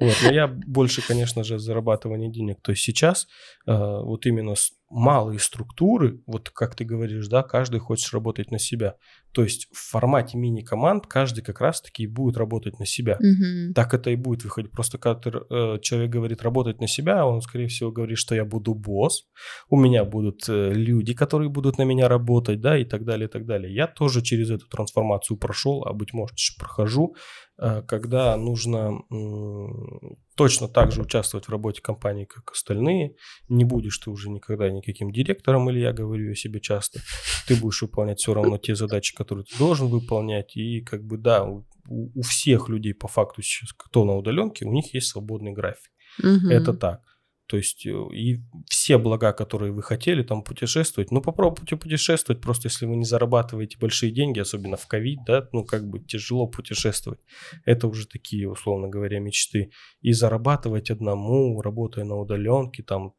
Вот, 0.00 0.16
но 0.24 0.32
я 0.32 0.48
больше, 0.48 1.06
конечно 1.06 1.44
же, 1.44 1.60
зарабатывание 1.60 2.32
денег. 2.32 2.60
То 2.62 2.72
есть 2.72 2.82
сейчас 2.82 3.28
э, 3.64 3.72
вот 3.72 4.26
именно 4.26 4.56
с- 4.56 4.72
малые 4.88 5.38
структуры, 5.38 6.20
вот 6.26 6.50
как 6.50 6.74
ты 6.74 6.84
говоришь, 6.84 7.26
да, 7.28 7.42
каждый 7.42 7.80
хочет 7.80 8.12
работать 8.12 8.50
на 8.50 8.58
себя. 8.58 8.94
То 9.32 9.42
есть 9.42 9.68
в 9.72 9.90
формате 9.90 10.38
мини-команд 10.38 11.06
каждый 11.06 11.42
как 11.42 11.60
раз-таки 11.60 12.06
будет 12.06 12.36
работать 12.36 12.78
на 12.78 12.86
себя. 12.86 13.18
Мгм. 13.20 13.74
Так 13.74 13.94
это 13.94 14.10
и 14.10 14.16
будет 14.16 14.44
выходить. 14.44 14.70
Просто 14.70 14.98
когда 14.98 15.20
ты, 15.20 15.30
э, 15.30 15.78
человек 15.82 16.10
говорит 16.10 16.42
работать 16.42 16.80
на 16.80 16.86
себя, 16.86 17.26
он, 17.26 17.42
скорее 17.42 17.66
всего, 17.66 17.90
говорит, 17.90 18.18
что 18.18 18.34
я 18.34 18.44
буду 18.44 18.74
босс, 18.74 19.26
у 19.68 19.76
меня 19.76 20.04
будут 20.04 20.48
э, 20.48 20.72
люди, 20.72 21.14
которые 21.14 21.50
будут 21.50 21.78
на 21.78 21.82
меня 21.82 22.08
работать, 22.08 22.60
да, 22.60 22.78
и 22.78 22.84
так 22.84 23.04
далее, 23.04 23.28
и 23.28 23.30
так 23.30 23.44
далее. 23.44 23.74
Я 23.74 23.88
тоже 23.88 24.22
через 24.22 24.50
эту 24.50 24.66
трансформацию 24.68 25.36
прошел, 25.36 25.84
а 25.84 25.92
быть 25.92 26.12
может 26.14 26.36
еще 26.38 26.54
прохожу, 26.58 27.16
э, 27.58 27.82
когда 27.82 28.36
нужно 28.36 29.00
м, 29.10 30.16
точно 30.36 30.68
так 30.68 30.92
же 30.92 31.02
участвовать 31.02 31.46
в 31.46 31.50
работе 31.50 31.80
компании, 31.80 32.26
как 32.26 32.52
остальные. 32.52 33.16
Не 33.48 33.64
будешь 33.64 33.98
ты 33.98 34.10
уже 34.10 34.30
никогда 34.30 34.70
никаким 34.70 35.10
директором, 35.10 35.68
или 35.70 35.80
я 35.80 35.92
говорю 35.92 36.30
о 36.30 36.36
себе 36.36 36.60
часто. 36.60 37.00
Ты 37.48 37.56
будешь 37.56 37.82
выполнять 37.82 38.18
все 38.18 38.34
равно 38.34 38.58
те 38.58 38.74
задачи, 38.74 39.14
которые 39.14 39.44
ты 39.44 39.58
должен 39.58 39.88
выполнять. 39.88 40.56
И 40.56 40.82
как 40.82 41.02
бы 41.02 41.16
да, 41.16 41.44
у, 41.44 41.64
у 41.88 42.22
всех 42.22 42.68
людей 42.68 42.94
по 42.94 43.08
факту 43.08 43.42
кто 43.76 44.04
на 44.04 44.14
удаленке, 44.14 44.66
у 44.66 44.72
них 44.72 44.94
есть 44.94 45.08
свободный 45.08 45.52
график. 45.52 45.90
Мгм. 46.18 46.50
Это 46.50 46.74
так. 46.74 47.00
То 47.46 47.56
есть 47.56 47.86
э, 47.86 47.90
и 48.12 48.40
все 48.68 48.98
блага, 48.98 49.32
которые 49.32 49.72
вы 49.72 49.82
хотели, 49.82 50.22
там 50.22 50.42
путешествовать, 50.42 51.10
ну 51.10 51.20
попробуйте 51.20 51.76
путешествовать, 51.76 52.42
просто 52.42 52.68
если 52.68 52.86
вы 52.86 52.96
не 52.96 53.04
зарабатываете 53.04 53.78
большие 53.78 54.12
деньги, 54.12 54.40
особенно 54.40 54.76
в 54.76 54.86
ковид, 54.86 55.20
да, 55.26 55.48
ну 55.52 55.64
как 55.64 55.88
бы 55.88 56.00
тяжело 56.00 56.48
путешествовать. 56.48 57.20
Это 57.64 57.86
уже 57.86 58.06
такие, 58.06 58.50
условно 58.50 58.88
говоря, 58.88 59.20
мечты. 59.20 59.70
И 60.00 60.12
зарабатывать 60.12 60.90
одному, 60.90 61.60
работая 61.62 62.04
на 62.04 62.16
удаленке, 62.16 62.82
там 62.82 63.14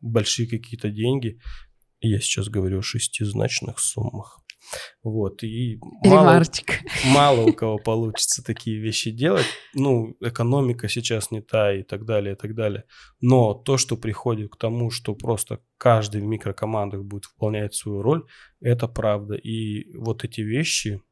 большие 0.00 0.48
какие-то 0.48 0.90
деньги, 0.90 1.38
я 2.00 2.20
сейчас 2.20 2.48
говорю 2.48 2.80
о 2.80 2.82
шестизначных 2.82 3.78
суммах. 3.78 4.43
Вот, 5.02 5.42
и 5.42 5.78
мало, 6.04 6.42
мало 7.06 7.40
у 7.42 7.52
кого 7.54 7.78
получится 7.78 8.42
такие 8.42 8.80
вещи 8.80 9.10
делать. 9.10 9.46
Ну, 9.74 10.16
экономика 10.20 10.88
сейчас 10.88 11.30
не 11.30 11.40
та 11.40 11.74
и 11.74 11.82
так 11.82 12.04
далее, 12.04 12.34
и 12.34 12.36
так 12.36 12.54
далее. 12.54 12.84
Но 13.20 13.54
то, 13.54 13.76
что 13.76 13.96
приходит 13.96 14.50
к 14.50 14.56
тому, 14.56 14.90
что 14.90 15.14
просто 15.14 15.60
каждый 15.78 16.22
в 16.22 16.24
микрокомандах 16.24 17.02
будет 17.04 17.24
выполнять 17.26 17.74
свою 17.74 18.02
роль, 18.02 18.24
это 18.60 18.88
правда. 18.88 19.34
И 19.34 19.94
вот 19.96 20.24
эти 20.24 20.40
вещи 20.40 21.02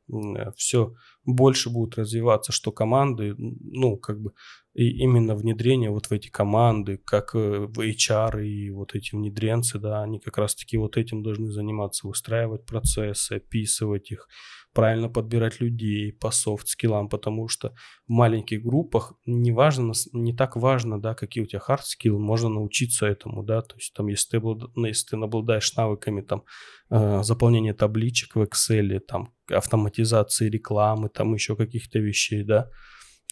все 0.56 0.94
больше 1.24 1.70
будут 1.70 1.98
развиваться, 1.98 2.52
что 2.52 2.72
команды, 2.72 3.34
ну, 3.38 3.96
как 3.96 4.20
бы, 4.20 4.32
и 4.74 4.88
именно 5.02 5.34
внедрение 5.34 5.90
вот 5.90 6.06
в 6.06 6.12
эти 6.12 6.28
команды, 6.28 6.96
как 6.96 7.34
э, 7.34 7.66
в 7.66 7.78
HR 7.78 8.44
и 8.44 8.70
вот 8.70 8.94
эти 8.94 9.14
внедренцы, 9.14 9.78
да, 9.78 10.02
они 10.02 10.18
как 10.18 10.38
раз-таки 10.38 10.78
вот 10.78 10.96
этим 10.96 11.22
должны 11.22 11.50
заниматься, 11.50 12.06
выстраивать 12.06 12.64
процессы, 12.64 13.34
описывать 13.34 14.10
их, 14.10 14.28
правильно 14.72 15.08
подбирать 15.08 15.60
людей 15.60 16.12
по 16.12 16.30
софт-скиллам, 16.30 17.08
потому 17.08 17.48
что 17.48 17.74
в 18.06 18.12
маленьких 18.12 18.62
группах 18.62 19.14
не 19.26 19.52
важно, 19.52 19.92
не 20.12 20.34
так 20.34 20.56
важно, 20.56 21.00
да, 21.00 21.14
какие 21.14 21.44
у 21.44 21.46
тебя 21.46 21.60
hard 21.66 21.82
скиллы, 21.82 22.18
можно 22.18 22.48
научиться 22.48 23.06
этому, 23.06 23.42
да, 23.42 23.62
то 23.62 23.76
есть 23.76 23.92
там, 23.94 24.08
если 24.08 24.30
ты, 24.30 24.36
облад- 24.38 24.70
ну, 24.74 24.86
если 24.86 25.08
ты 25.08 25.16
обладаешь 25.16 25.74
навыками, 25.76 26.22
там, 26.22 26.44
э, 26.90 27.22
заполнения 27.22 27.74
табличек 27.74 28.36
в 28.36 28.42
Excel, 28.42 28.98
там, 29.00 29.34
автоматизации 29.50 30.48
рекламы, 30.48 31.08
там, 31.08 31.34
еще 31.34 31.56
каких-то 31.56 31.98
вещей, 31.98 32.42
да, 32.42 32.70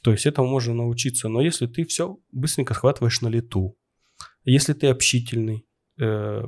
то 0.03 0.13
есть 0.13 0.27
этому 0.27 0.49
можно 0.49 0.75
научиться, 0.75 1.29
но 1.29 1.41
если 1.41 1.67
ты 1.67 1.85
все 1.85 2.19
быстренько 2.33 2.75
схватываешь 2.75 3.21
на 3.21 3.29
лету, 3.29 3.77
если 4.45 4.73
ты 4.73 4.89
общительный, 4.89 5.67
э, 5.99 6.45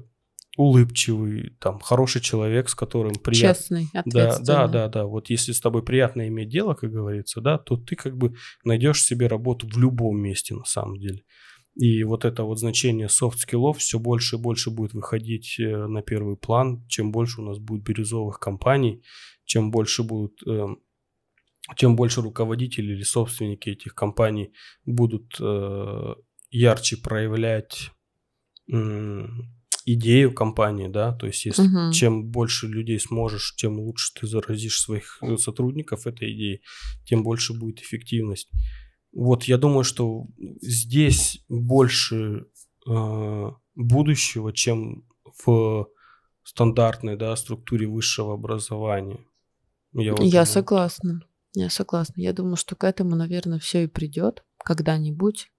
улыбчивый, 0.56 1.56
там, 1.60 1.80
хороший 1.80 2.20
человек, 2.20 2.68
с 2.68 2.74
которым 2.74 3.14
приятно... 3.14 3.54
Честный, 3.54 3.88
Да, 3.92 4.00
ответственный. 4.00 4.46
да, 4.46 4.68
да, 4.68 4.88
да. 4.88 5.06
Вот 5.06 5.30
если 5.30 5.52
с 5.52 5.60
тобой 5.60 5.82
приятно 5.82 6.28
иметь 6.28 6.48
дело, 6.48 6.74
как 6.74 6.90
говорится, 6.90 7.40
да, 7.40 7.58
то 7.58 7.76
ты 7.76 7.96
как 7.96 8.16
бы 8.16 8.34
найдешь 8.64 9.02
себе 9.02 9.28
работу 9.28 9.66
в 9.66 9.78
любом 9.78 10.20
месте 10.20 10.54
на 10.54 10.64
самом 10.64 10.98
деле. 10.98 11.22
И 11.74 12.04
вот 12.04 12.26
это 12.26 12.44
вот 12.44 12.58
значение 12.58 13.08
soft 13.08 13.34
skill 13.34 13.65
ов 13.65 13.78
все 13.78 13.98
больше 13.98 14.36
и 14.36 14.38
больше 14.38 14.70
будет 14.70 14.92
выходить 14.92 15.58
э, 15.58 15.86
на 15.86 16.02
первый 16.02 16.36
план, 16.36 16.86
чем 16.86 17.12
больше 17.12 17.40
у 17.40 17.44
нас 17.44 17.58
будет 17.58 17.82
бирюзовых 17.82 18.38
компаний, 18.38 19.02
чем 19.44 19.70
больше 19.70 20.02
будут, 20.02 20.46
э, 20.46 20.66
чем 21.76 21.96
больше 21.96 22.20
руководители 22.20 22.92
или 22.92 23.02
собственники 23.02 23.70
этих 23.70 23.94
компаний 23.94 24.52
будут 24.84 25.34
э, 25.40 26.14
ярче 26.50 26.98
проявлять 26.98 27.90
идею 29.84 30.32
компании, 30.34 30.88
да, 30.88 31.12
то 31.12 31.26
есть 31.26 31.44
если 31.46 31.62
Мгм. 31.66 31.92
чем 31.92 32.24
больше 32.26 32.66
людей 32.66 32.98
сможешь, 33.00 33.54
тем 33.56 33.78
лучше 33.78 34.12
ты 34.14 34.26
заразишь 34.26 34.80
своих 34.80 35.18
э, 35.22 35.36
сотрудников 35.36 36.06
этой 36.06 36.32
идеей, 36.34 36.62
тем 37.04 37.22
больше 37.22 37.52
будет 37.52 37.80
эффективность. 37.80 38.50
Вот 39.12 39.44
я 39.44 39.58
думаю, 39.58 39.84
что 39.84 40.26
здесь 40.60 41.44
больше 41.48 42.46
э, 42.88 43.50
будущего, 43.74 44.52
чем 44.52 45.04
в 45.44 45.86
стандартной 46.44 47.16
да, 47.16 47.34
структуре 47.36 47.86
высшего 47.86 48.34
образования. 48.34 49.24
Я, 49.92 50.12
вот 50.12 50.20
Я 50.22 50.30
думаю. 50.30 50.46
согласна. 50.46 51.20
Я 51.54 51.70
согласна. 51.70 52.20
Я 52.20 52.32
думаю, 52.32 52.56
что 52.56 52.76
к 52.76 52.84
этому, 52.84 53.14
наверное, 53.16 53.58
все 53.58 53.84
и 53.84 53.86
придет 53.86 54.44
когда-нибудь. 54.64 55.50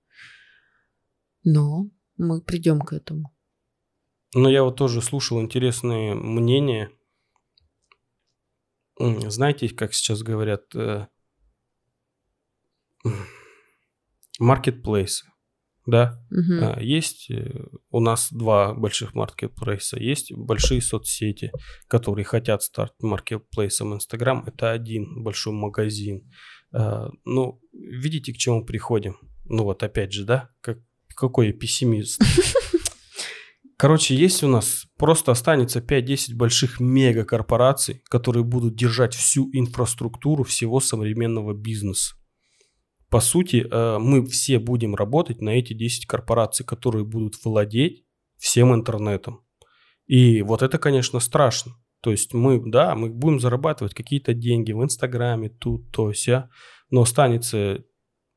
Но 1.43 1.89
мы 2.17 2.41
придем 2.41 2.79
к 2.81 2.93
этому. 2.93 3.32
Но 4.35 4.49
я 4.49 4.63
вот 4.63 4.75
тоже 4.77 5.01
слушал 5.01 5.41
интересные 5.41 6.15
мнения. 6.15 6.89
Знаете, 8.99 9.69
как 9.69 9.93
сейчас 9.93 10.21
говорят, 10.21 10.73
э, 10.75 11.07
маркетплейсы, 14.39 15.25
да? 15.85 16.19
Мгм. 16.29 16.59
А, 16.63 16.81
Есть 16.81 17.29
э, 17.31 17.65
у 17.89 17.99
нас 17.99 18.31
два 18.31 18.73
больших 18.73 19.13
маркетплейса. 19.13 19.99
Есть 19.99 20.31
большие 20.31 20.81
соцсети, 20.81 21.51
которые 21.87 22.25
хотят 22.25 22.63
стать 22.63 22.93
маркетплейсом. 23.01 23.93
Инстаграм– 23.93 24.43
это 24.47 24.71
один 24.71 25.23
большой 25.23 25.53
магазин. 25.53 26.31
А, 26.71 27.09
Ну, 27.25 27.59
видите, 27.73 28.33
к 28.33 28.37
чему 28.37 28.65
приходим? 28.65 29.17
Ну 29.45 29.63
вот 29.63 29.83
опять 29.83 30.13
же, 30.13 30.23
да? 30.25 30.49
Как, 30.61 30.79
какой 31.15 31.51
пессимист. 31.51 32.21
Короче, 33.83 34.15
есть 34.15 34.41
у 34.43 34.47
нас 34.47 34.85
просто 34.97 35.33
останется 35.33 35.81
5-10 35.81 36.35
больших 36.35 36.79
мегакорпораций, 36.79 38.01
которые 38.05 38.45
будут 38.45 38.77
держать 38.77 39.13
всю 39.13 39.49
инфраструктуру 39.51 40.45
всего 40.45 40.79
современного 40.79 41.53
бизнеса. 41.53 42.15
По 43.09 43.19
сути, 43.19 43.67
э, 43.69 43.97
мы 43.99 44.25
все 44.25 44.59
будем 44.59 44.95
работать 44.95 45.41
на 45.41 45.49
эти 45.49 45.73
10 45.73 46.05
корпораций, 46.05 46.65
которые 46.65 47.03
будут 47.03 47.35
владеть 47.43 48.05
всем 48.37 48.73
интернетом. 48.73 49.41
И 50.05 50.43
вот 50.43 50.61
это, 50.61 50.77
конечно, 50.77 51.19
страшно. 51.19 51.73
То 52.01 52.11
есть 52.11 52.33
мы, 52.33 52.61
да, 52.65 52.95
мы 52.95 53.09
будем 53.09 53.41
зарабатывать 53.41 53.93
какие-то 53.93 54.33
деньги 54.33 54.71
в 54.71 54.81
Инстаграме, 54.81 55.49
тут, 55.49 55.91
то, 55.91 56.13
ся, 56.13 56.49
но 56.89 57.01
останется 57.01 57.83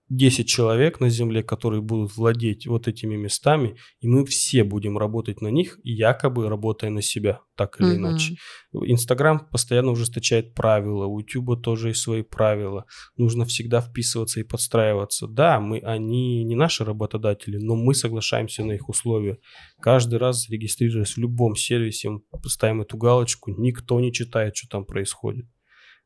10 0.09 0.47
человек 0.49 1.01
на 1.01 1.09
Земле, 1.09 1.43
которые 1.43 1.83
будут 1.83 2.17
владеть 2.17 2.67
вот 2.67 2.87
этими 2.87 3.17
местами, 3.17 3.77
и 4.01 4.07
мы 4.07 4.25
все 4.25 4.63
будем 4.63 4.97
работать 4.99 5.41
на 5.43 5.49
них, 5.49 5.79
якобы 5.83 6.49
работая 6.49 6.91
на 6.91 7.03
себя, 7.03 7.41
так 7.57 7.81
или 7.81 7.89
Мгм. 7.89 7.97
иначе. 7.97 8.37
Инстаграм 8.73 9.41
постоянно 9.51 9.91
ужесточает 9.91 10.55
правила, 10.55 11.07
у 11.07 11.19
Ютуба 11.19 11.57
тоже 11.57 11.89
есть 11.89 12.03
свои 12.03 12.23
правила. 12.23 12.85
Нужно 13.17 13.45
всегда 13.47 13.81
вписываться 13.81 14.39
и 14.39 14.45
подстраиваться. 14.45 15.27
Да, 15.27 15.59
мы, 15.59 15.79
они 15.81 16.45
не 16.45 16.55
наши 16.55 16.85
работодатели, 16.85 17.57
но 17.59 17.75
мы 17.75 17.95
соглашаемся 17.95 18.65
на 18.65 18.73
их 18.73 18.89
условия. 18.89 19.39
Каждый 19.81 20.19
раз 20.21 20.49
регистрируясь 20.49 21.15
в 21.15 21.19
любом 21.19 21.57
сервисе, 21.57 22.11
мы 22.11 22.21
ставим 22.45 22.83
эту 22.83 22.97
галочку, 22.97 23.51
никто 23.51 23.99
не 24.01 24.13
читает, 24.13 24.57
что 24.57 24.69
там 24.69 24.85
происходит. 24.85 25.47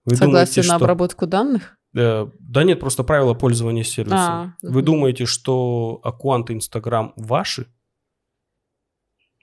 Вы 0.07 0.17
Согласие 0.17 0.55
думаете, 0.55 0.61
на 0.61 0.65
что- 0.77 0.85
обработку 0.85 1.27
данных? 1.27 1.77
Э, 1.97 2.27
Да 2.39 2.65
нет, 2.65 2.81
просто 2.81 3.03
правила 3.05 3.35
пользования 3.35 3.83
сервисом. 3.85 4.19
А, 4.19 4.57
Вы 4.63 4.71
мгм. 4.81 4.85
думаете, 4.85 5.27
что 5.27 6.01
аккаунты 6.03 6.53
Инстаграм 6.55 7.13
ваши? 7.17 7.67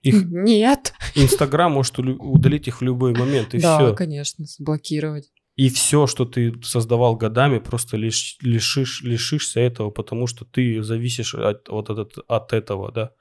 Их 0.03 0.23
Нет. 0.25 0.93
Инстаграм 1.15 1.71
может 1.71 1.97
удалить 1.99 2.67
их 2.67 2.79
в 2.79 2.83
любой 2.83 3.13
момент, 3.13 3.53
и 3.55 3.59
да, 3.59 3.77
все. 3.77 3.95
конечно, 3.95 4.45
заблокировать. 4.45 5.31
И 5.55 5.69
все, 5.69 6.05
что 6.05 6.25
ты 6.25 6.53
создавал 6.63 7.15
годами, 7.15 7.57
просто 7.57 7.97
лиш- 7.97 8.35
лишишь, 8.41 9.01
лишишься 9.01 9.59
этого, 9.59 9.89
потому 9.89 10.27
что 10.27 10.45
ты 10.45 10.83
зависишь 10.83 11.33
от, 11.33 11.67
вот 11.67 11.89
этот, 11.89 12.13
от 12.27 12.53
этого, 12.53 12.91
да. 12.91 13.11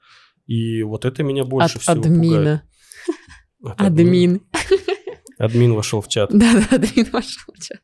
И 0.45 0.83
вот 0.83 1.03
это 1.03 1.23
меня 1.23 1.43
больше 1.45 1.77
От 1.77 1.81
всего 1.81 1.95
пугает. 1.95 2.13
админа. 2.15 2.63
От 3.63 3.81
админа. 3.81 3.87
Админ. 3.87 4.41
Админ 5.39 5.73
вошел 5.73 6.01
в 6.01 6.07
чат. 6.07 6.29
Да-да, 6.31 6.75
админ 6.75 7.09
вошел 7.11 7.53
в 7.53 7.59
чат. 7.63 7.81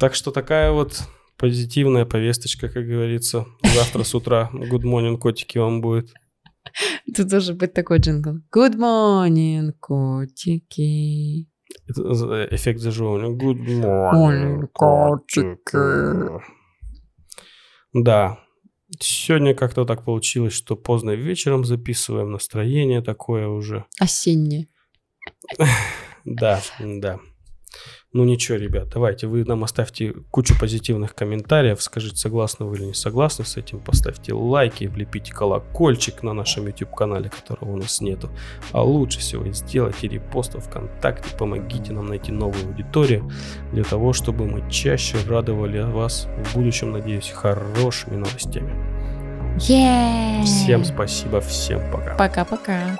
Так 0.00 0.14
что 0.14 0.30
такая 0.30 0.72
вот 0.72 1.02
позитивная 1.36 2.06
повесточка, 2.06 2.68
как 2.70 2.86
говорится. 2.86 3.44
Завтра 3.62 4.02
с 4.02 4.14
утра 4.14 4.50
good 4.52 4.82
morning, 4.82 5.18
котики 5.18 5.58
вам 5.58 5.82
будет. 5.82 6.14
Тут 7.14 7.28
должен 7.28 7.58
быть 7.58 7.74
такой 7.74 7.98
джингл. 7.98 8.38
Good 8.50 8.76
morning, 8.76 9.72
котики. 9.78 11.46
Это 11.86 12.48
Эффект 12.50 12.80
заживания. 12.80 13.28
Good 13.28 13.60
Morning, 13.66 14.68
котики. 14.72 16.42
Да. 17.92 18.38
Сегодня 18.98 19.54
как-то 19.54 19.84
так 19.84 20.04
получилось, 20.04 20.54
что 20.54 20.76
поздно 20.76 21.10
вечером 21.10 21.64
записываем. 21.64 22.32
Настроение 22.32 23.02
такое 23.02 23.48
уже. 23.48 23.84
Осеннее. 24.00 24.68
Да, 26.26 26.60
да. 26.78 27.18
Ну 28.12 28.24
ничего, 28.24 28.58
ребят, 28.58 28.88
давайте 28.92 29.28
вы 29.28 29.44
нам 29.44 29.62
оставьте 29.62 30.14
кучу 30.32 30.58
позитивных 30.58 31.14
комментариев, 31.14 31.80
скажите, 31.80 32.16
согласны 32.16 32.66
вы 32.66 32.76
или 32.76 32.84
не 32.86 32.94
согласны 32.94 33.44
с 33.44 33.56
этим, 33.56 33.78
поставьте 33.78 34.34
лайки, 34.34 34.86
влепите 34.86 35.32
колокольчик 35.32 36.24
на 36.24 36.32
нашем 36.32 36.66
YouTube-канале, 36.66 37.30
которого 37.30 37.74
у 37.74 37.76
нас 37.76 38.00
нету. 38.00 38.28
А 38.72 38.82
лучше 38.82 39.20
всего 39.20 39.46
сделайте 39.52 40.08
репост 40.08 40.54
во 40.54 40.60
ВКонтакте, 40.60 41.36
помогите 41.36 41.92
нам 41.92 42.06
найти 42.06 42.32
новую 42.32 42.66
аудиторию, 42.66 43.30
для 43.72 43.84
того, 43.84 44.12
чтобы 44.12 44.44
мы 44.44 44.68
чаще 44.68 45.16
радовали 45.28 45.80
вас 45.80 46.26
в 46.44 46.56
будущем, 46.56 46.90
надеюсь, 46.90 47.30
хорошими 47.30 48.16
новостями. 48.16 48.74
Yeah. 49.58 50.42
Всем 50.42 50.84
спасибо, 50.84 51.40
всем 51.40 51.80
пока. 51.92 52.16
Пока-пока. 52.16 52.96